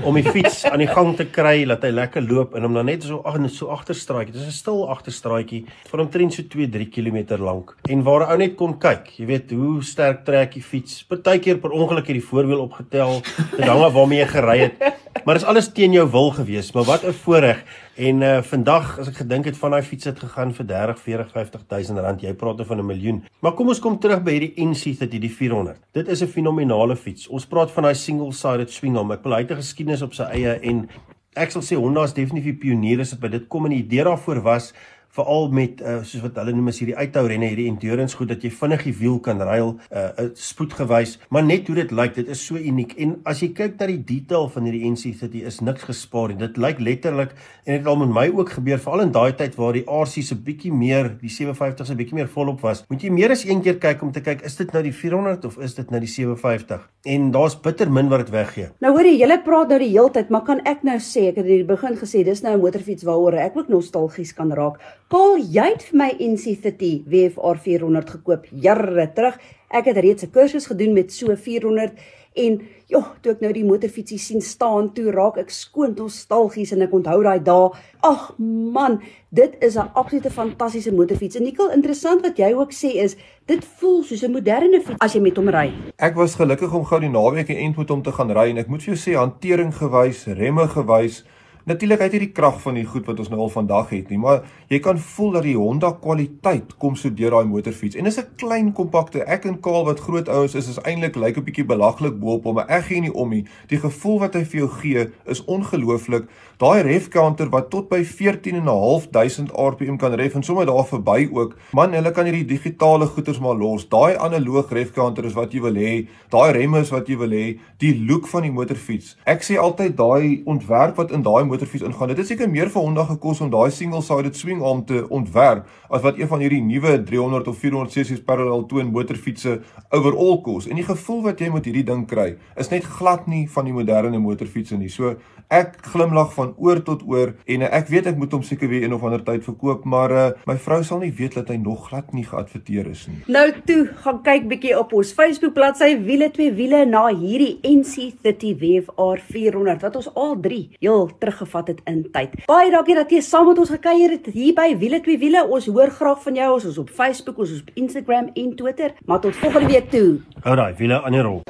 om 0.07 0.17
die 0.17 0.25
fiets 0.25 0.63
aan 0.69 0.81
die 0.81 0.89
gang 0.89 1.13
te 1.19 1.27
kry 1.29 1.65
dat 1.69 1.85
hy 1.85 1.91
lekker 1.93 2.25
loop 2.25 2.55
en 2.57 2.67
om 2.69 2.77
dan 2.79 2.89
net 2.89 3.05
so 3.05 3.21
ag 3.29 3.37
so 3.53 3.69
agterstraatjie. 3.75 4.33
Dit 4.33 4.43
is 4.43 4.49
'n 4.49 4.61
stil 4.63 4.89
agterstraatjie 4.89 5.65
van 5.91 6.01
omtrent 6.01 6.33
so 6.33 6.43
2-3 6.43 6.89
km 6.89 7.37
lank 7.39 7.77
en 7.89 8.03
waar 8.03 8.27
'n 8.27 8.31
ou 8.33 8.39
net 8.39 8.57
kon 8.57 8.79
kyk. 8.79 9.07
Jy 9.19 9.27
weet 9.27 9.51
hoe 9.51 9.62
sterk 9.83 10.25
trek 10.27 10.53
die 10.57 10.63
fiets. 10.63 11.03
Partykeer 11.09 11.59
per 11.63 11.75
ongeluk 11.77 12.07
het 12.11 12.19
die 12.19 12.25
voorwiel 12.25 12.63
opgetel, 12.65 13.21
dit 13.57 13.67
hang 13.67 13.83
af 13.87 13.95
waarmee 13.97 14.21
jy 14.23 14.29
gery 14.33 14.59
het. 14.67 14.85
Maar 15.25 15.39
dis 15.39 15.47
alles 15.47 15.69
teen 15.77 15.93
jou 15.95 16.05
wil 16.11 16.31
gewees, 16.35 16.73
maar 16.75 16.87
wat 16.89 17.05
'n 17.05 17.13
voorreg. 17.13 17.63
En 17.97 18.23
uh 18.23 18.43
vandag 18.43 18.99
as 18.99 19.09
ek 19.09 19.17
gedink 19.23 19.45
het 19.45 19.57
van 19.57 19.71
daai 19.71 19.83
fiets 19.83 20.05
het 20.05 20.19
gegaan 20.19 20.55
vir 20.55 20.67
30, 20.67 20.99
40, 21.01 21.31
50000 21.33 21.99
rand, 21.99 22.21
jy 22.23 22.35
praat 22.35 22.59
oor 22.59 22.67
van 22.67 22.79
'n 22.79 22.87
miljoen. 22.87 23.25
Maar 23.41 23.53
kom 23.53 23.69
ons 23.69 23.79
kom 23.79 23.99
terug 23.99 24.23
by 24.23 24.33
hierdie 24.33 24.65
NC 24.65 24.99
dat 24.99 25.13
hierdie 25.13 25.31
400. 25.31 25.79
Dit 25.93 26.09
is 26.09 26.23
'n 26.23 26.27
fenominale 26.27 26.97
fiets. 26.97 27.29
Ons 27.29 27.47
praat 27.47 27.71
van 27.71 27.83
daai 27.83 27.95
single-sided 27.95 28.71
swing 28.71 28.97
arm. 28.97 29.13
Ek 29.13 29.23
wil 29.23 29.33
hy 29.33 29.41
het 29.41 29.51
'n 29.51 29.63
geskiedenis 29.63 30.03
op 30.03 30.15
sy 30.15 30.23
eie 30.23 30.59
en 30.61 30.89
ek 31.37 31.51
sal 31.51 31.63
sê 31.63 31.77
Honda 31.77 32.03
is 32.05 32.13
definitief 32.13 32.59
pionier 32.59 33.01
as 33.01 33.11
dit 33.11 33.21
by 33.21 33.29
dit 33.29 33.49
kom 33.49 33.65
en 33.65 33.71
die 33.71 33.85
idee 33.85 34.05
daarvoor 34.05 34.43
was 34.43 34.73
veral 35.13 35.51
met 35.53 35.83
uh, 35.85 35.99
soos 36.03 36.25
wat 36.25 36.41
hulle 36.41 36.57
noem 36.57 36.73
as 36.73 36.81
hierdie 36.81 36.97
uithou 36.97 37.27
renne 37.29 37.51
hierdie 37.53 37.69
endurance 37.69 38.17
goed 38.17 38.33
dat 38.33 38.43
jy 38.43 38.51
vinnig 38.51 38.87
die 38.89 38.97
wiel 39.03 39.21
kan 39.21 39.43
ruil 39.43 39.77
uh, 39.91 40.09
uh 40.17 40.29
spoedgewys. 40.33 41.19
Maar 41.29 41.45
net 41.45 41.69
hoe 41.69 41.77
dit 41.83 41.93
lyk 41.93 42.17
dit 42.17 42.29
is 42.33 42.47
so 42.47 42.57
uniek. 42.57 42.97
En 42.97 43.19
as 43.29 43.45
jy 43.45 43.53
kyk 43.53 43.79
na 43.79 43.91
die 43.93 44.01
detail 44.01 44.49
van 44.49 44.65
hierdie 44.65 44.89
NC30 44.89 45.45
is 45.53 45.61
niks 45.61 45.85
gespaar 45.85 46.33
nie. 46.33 46.41
Dit 46.41 46.57
lyk 46.57 46.81
letterlik 46.81 47.37
en 47.65 47.77
dit 47.77 47.83
het 47.83 47.91
al 47.91 47.97
met 47.97 48.15
my 48.15 48.27
ook 48.33 48.55
gebeur 48.57 48.81
veral 48.81 49.05
in 49.05 49.13
daai 49.15 49.33
tyd 49.39 49.57
waar 49.59 49.77
die 49.77 49.85
RC 49.87 50.23
se 50.25 50.37
bietjie 50.39 50.73
meer 50.75 51.11
die 51.21 51.31
750 51.31 51.89
se 51.89 51.97
bietjie 51.99 52.19
meer 52.19 52.31
volop 52.31 52.63
was 52.65 52.85
moet 52.91 53.03
jy 53.03 53.11
meer 53.15 53.35
as 53.35 53.45
een 53.47 53.63
keer 53.65 53.79
kyk 53.83 54.03
om 54.07 54.13
te 54.15 54.23
kyk 54.25 54.45
is 54.47 54.57
dit 54.59 54.73
nou 54.75 54.83
die 54.85 54.95
400 54.95 55.45
of 55.49 55.59
is 55.63 55.75
dit 55.79 55.91
nou 55.93 56.01
die 56.03 56.11
750 56.11 56.87
en 57.15 57.31
daar's 57.35 57.57
bitter 57.65 57.91
min 57.91 58.11
wat 58.13 58.25
dit 58.25 58.33
weggee. 58.35 58.71
Nou 58.85 58.95
hoor 58.97 59.09
jy 59.09 59.17
julle 59.21 59.39
praat 59.45 59.73
nou 59.73 59.81
die 59.83 59.91
hele 59.93 60.13
tyd 60.15 60.31
maar 60.35 60.45
kan 60.47 60.63
ek 60.69 60.85
nou 60.87 60.99
sê 61.03 61.29
ek 61.31 61.41
het 61.43 61.47
in 61.49 61.63
die 61.63 61.69
begin 61.69 61.99
gesê 62.01 62.25
dis 62.27 62.43
nou 62.47 62.55
'n 62.57 62.63
motorfiets 62.63 63.07
waaroor 63.09 63.39
ek 63.43 63.57
ook 63.57 63.69
nostalgies 63.69 64.33
kan 64.33 64.53
raak 64.53 64.79
Paul, 65.13 65.43
jy 65.45 65.67
het 65.75 65.83
vir 65.91 65.97
my 66.01 66.07
NC30 66.25 67.03
WFR 67.13 67.59
400 67.61 68.13
gekoop 68.15 68.47
jare 68.65 69.05
terug. 69.13 69.35
Ek 69.69 69.91
het 69.91 69.99
reeds 70.01 70.25
'n 70.25 70.31
kursus 70.33 70.67
gedoen 70.67 70.95
met 70.95 71.13
so 71.13 71.37
400 71.37 71.93
en 72.35 72.63
joh, 72.89 73.05
toe 73.21 73.33
ek 73.33 73.41
nou 73.41 73.53
die 73.53 73.65
motorfietsie 73.65 74.19
sien 74.19 74.41
staan, 74.41 74.95
toe 74.95 75.11
raak 75.13 75.37
ek 75.37 75.51
skoon 75.51 75.93
nostalgies 75.97 76.73
en 76.73 76.81
ek 76.81 76.93
onthou 76.93 77.23
daai 77.23 77.45
dae. 77.45 77.71
Ag 78.01 78.39
man, 78.39 79.03
dit 79.29 79.53
is 79.61 79.77
'n 79.77 79.91
absolute 79.93 80.31
fantastiese 80.31 80.93
motorfiets. 80.93 81.37
En 81.37 81.43
nikkel 81.43 81.71
interessant 81.71 82.23
wat 82.23 82.39
jy 82.39 82.55
ook 82.55 82.73
sê 82.73 82.97
is, 82.97 83.17
dit 83.47 83.65
voel 83.65 84.03
soos 84.03 84.23
'n 84.23 84.33
moderne 84.33 84.81
fiets 84.81 84.99
as 85.01 85.13
jy 85.13 85.21
met 85.21 85.37
hom 85.37 85.49
ry. 85.49 85.73
Ek 85.99 86.15
was 86.15 86.37
gelukkig 86.37 86.73
om 86.75 86.85
gou 86.85 87.01
die 87.01 87.11
naweek 87.11 87.49
in 87.49 87.57
Entwood 87.57 87.91
om 87.91 88.03
te 88.03 88.13
gaan 88.13 88.31
ry 88.31 88.49
en 88.49 88.57
ek 88.57 88.69
moet 88.69 88.83
vir 88.83 88.95
jou 88.95 89.13
sê 89.13 89.15
hantering 89.15 89.75
gewys, 89.75 90.25
remme 90.27 90.67
gewys 90.69 91.25
Natuurlik 91.65 92.01
het 92.03 92.15
hy 92.17 92.19
die 92.25 92.33
krag 92.35 92.57
van 92.65 92.75
die 92.75 92.83
goed 92.83 93.07
wat 93.07 93.21
ons 93.23 93.29
nou 93.31 93.39
al 93.45 93.51
vandag 93.53 93.93
het 93.95 94.09
nie, 94.11 94.19
maar 94.19 94.41
jy 94.73 94.81
kan 94.83 94.99
voel 94.99 95.37
dat 95.37 95.45
die 95.47 95.55
Honda 95.55 95.93
kwaliteit 96.03 96.73
kom 96.83 96.97
so 96.99 97.13
deur 97.15 97.37
daai 97.37 97.47
motorfiets. 97.47 97.95
En 97.95 98.05
dis 98.05 98.19
'n 98.19 98.27
klein 98.37 98.73
kompakte. 98.73 99.23
Ek 99.23 99.45
en 99.47 99.61
Kaal 99.61 99.85
wat 99.85 100.01
groot 100.01 100.29
ouens 100.29 100.55
is, 100.55 100.69
is 100.69 100.81
eintlik 100.83 101.15
lyk 101.15 101.37
'n 101.39 101.45
bietjie 101.45 101.65
belaglik 101.65 102.19
bo-op 102.19 102.45
hom, 102.45 102.55
maar 102.55 102.69
ek 102.69 102.85
gee 102.85 103.01
nie 103.01 103.15
om 103.15 103.31
nie. 103.31 103.45
Die 103.69 103.79
gevoel 103.79 104.19
wat 104.19 104.35
hy 104.35 104.45
vir 104.45 104.59
jou 104.59 104.69
gee 104.69 105.11
is 105.27 105.45
ongelooflik. 105.45 106.25
Daai 106.59 106.83
ref 106.83 107.09
counter 107.09 107.49
wat 107.51 107.71
tot 107.71 107.89
by 107.89 108.03
14.500 108.05 109.53
rpm 109.55 109.97
kan 109.99 110.15
ref 110.15 110.35
en 110.35 110.43
sommer 110.43 110.67
daar 110.67 110.85
verby 110.85 111.29
ook. 111.33 111.57
Man, 111.73 111.93
hulle 111.93 112.11
kan 112.11 112.25
hierdie 112.25 112.45
digitale 112.45 113.07
goeters 113.07 113.39
maar 113.39 113.55
los. 113.55 113.89
Daai 113.89 114.17
analoog 114.17 114.73
ref 114.73 114.93
counter 114.93 115.25
is 115.25 115.35
wat 115.35 115.53
jy 115.53 115.61
wil 115.61 115.75
hê. 115.75 116.07
Daai 116.31 116.53
remme 116.53 116.81
is 116.81 116.91
wat 116.91 117.09
jy 117.09 117.17
wil 117.19 117.31
hê. 117.31 117.59
Die 117.79 117.95
look 118.09 118.27
van 118.27 118.43
die 118.43 118.51
motorfiets. 118.51 119.17
Ek 119.25 119.43
sê 119.43 119.59
altyd 119.59 119.97
daai 119.97 120.43
ontwerp 120.45 120.97
wat 120.97 121.13
in 121.13 121.23
daai 121.23 121.45
motorfiets 121.53 121.85
ingaan. 121.87 122.13
Dit 122.13 122.23
het 122.23 122.33
seker 122.33 122.51
meer 122.51 122.73
vir 122.73 122.83
Honda 122.83 123.05
gekos 123.11 123.43
om 123.45 123.53
daai 123.53 123.71
single-sided 123.75 124.39
swing 124.39 124.63
arm 124.65 124.85
te 124.89 125.05
ontwerp 125.13 125.69
as 125.93 126.03
wat 126.05 126.19
een 126.19 126.31
van 126.31 126.41
hierdie 126.41 126.63
nuwe 126.65 126.97
300 127.05 127.51
of 127.53 127.61
400 127.61 127.93
cc 127.93 128.19
parallel 128.27 128.65
twin 128.71 128.93
motorfietsse 128.95 129.59
overall 129.93 130.41
kos. 130.45 130.69
En 130.69 130.81
die 130.81 130.87
gevoel 130.87 131.23
wat 131.29 131.43
jy 131.43 131.51
met 131.53 131.69
hierdie 131.69 131.85
ding 131.87 132.07
kry, 132.09 132.33
is 132.57 132.73
net 132.73 132.87
glad 132.99 133.29
nie 133.29 133.45
van 133.53 133.69
die 133.69 133.77
moderne 133.77 134.21
motorfietsse 134.23 134.79
nie. 134.81 134.91
So 134.93 135.17
ek 135.53 135.77
glimlag 135.93 136.31
van 136.33 136.55
oor 136.57 136.81
tot 136.85 137.03
oor 137.09 137.35
en 137.45 137.65
uh, 137.67 137.69
ek 137.77 137.91
weet 137.93 138.09
ek 138.09 138.17
moet 138.21 138.33
hom 138.33 138.45
seker 138.47 138.71
weer 138.71 138.87
een 138.87 138.95
of 138.97 139.05
ander 139.05 139.21
tyd 139.25 139.45
verkoop, 139.45 139.85
maar 139.85 140.15
uh, 140.17 140.25
my 140.49 140.57
vrou 140.65 140.81
sal 140.87 141.03
nie 141.03 141.13
weet 141.19 141.37
dat 141.37 141.53
hy 141.53 141.59
nog 141.61 141.91
glad 141.91 142.15
nie 142.17 142.25
geadverteer 142.25 142.89
is 142.93 143.05
nie. 143.11 143.19
Nou 143.33 143.45
toe, 143.69 143.83
gaan 144.05 144.23
kyk 144.25 144.49
bietjie 144.49 144.73
op 144.79 144.95
ons 144.97 145.13
Facebook 145.17 145.53
bladsy 145.57 145.91
Wiele 146.07 146.31
twee 146.33 146.55
wiele 146.57 146.85
na 146.89 147.05
hierdie 147.11 147.59
NC30 147.69 148.57
WFR 148.63 149.21
400 149.29 149.85
wat 149.85 150.01
ons 150.01 150.09
al 150.17 150.39
drie 150.41 150.63
heel 150.81 151.11
teruggevat 151.43 151.67
het 151.67 151.81
in 151.85 152.07
tyd. 152.13 152.47
Baie 152.47 152.71
dankie 152.71 152.95
dat 152.95 153.11
jy 153.11 153.21
saam 153.21 153.49
met 153.51 153.59
ons 153.59 153.73
gekuier 153.75 154.17
het 154.17 154.31
hier 154.33 154.55
by 154.55 154.73
Wiele 154.79 155.01
twee 155.03 155.19
wiele. 155.19 155.45
Ons 155.49 155.67
hoor 155.67 155.91
graag 155.91 156.23
van 156.23 156.39
jou. 156.39 156.53
Ons 156.55 156.71
is 156.71 156.79
op 156.79 156.91
Facebook, 156.91 157.39
ons 157.39 157.51
is 157.51 157.63
op 157.63 157.71
Instagram 157.75 158.31
en 158.35 158.55
Twitter. 158.57 158.95
Maar 159.07 159.21
tot 159.21 159.37
volgende 159.37 159.73
week 159.73 159.91
toe. 159.91 160.21
Hou 160.43 160.57
daai 160.57 160.75
wiele 160.79 161.03
aan 161.03 161.13
die 161.13 161.23
rol. 161.23 161.43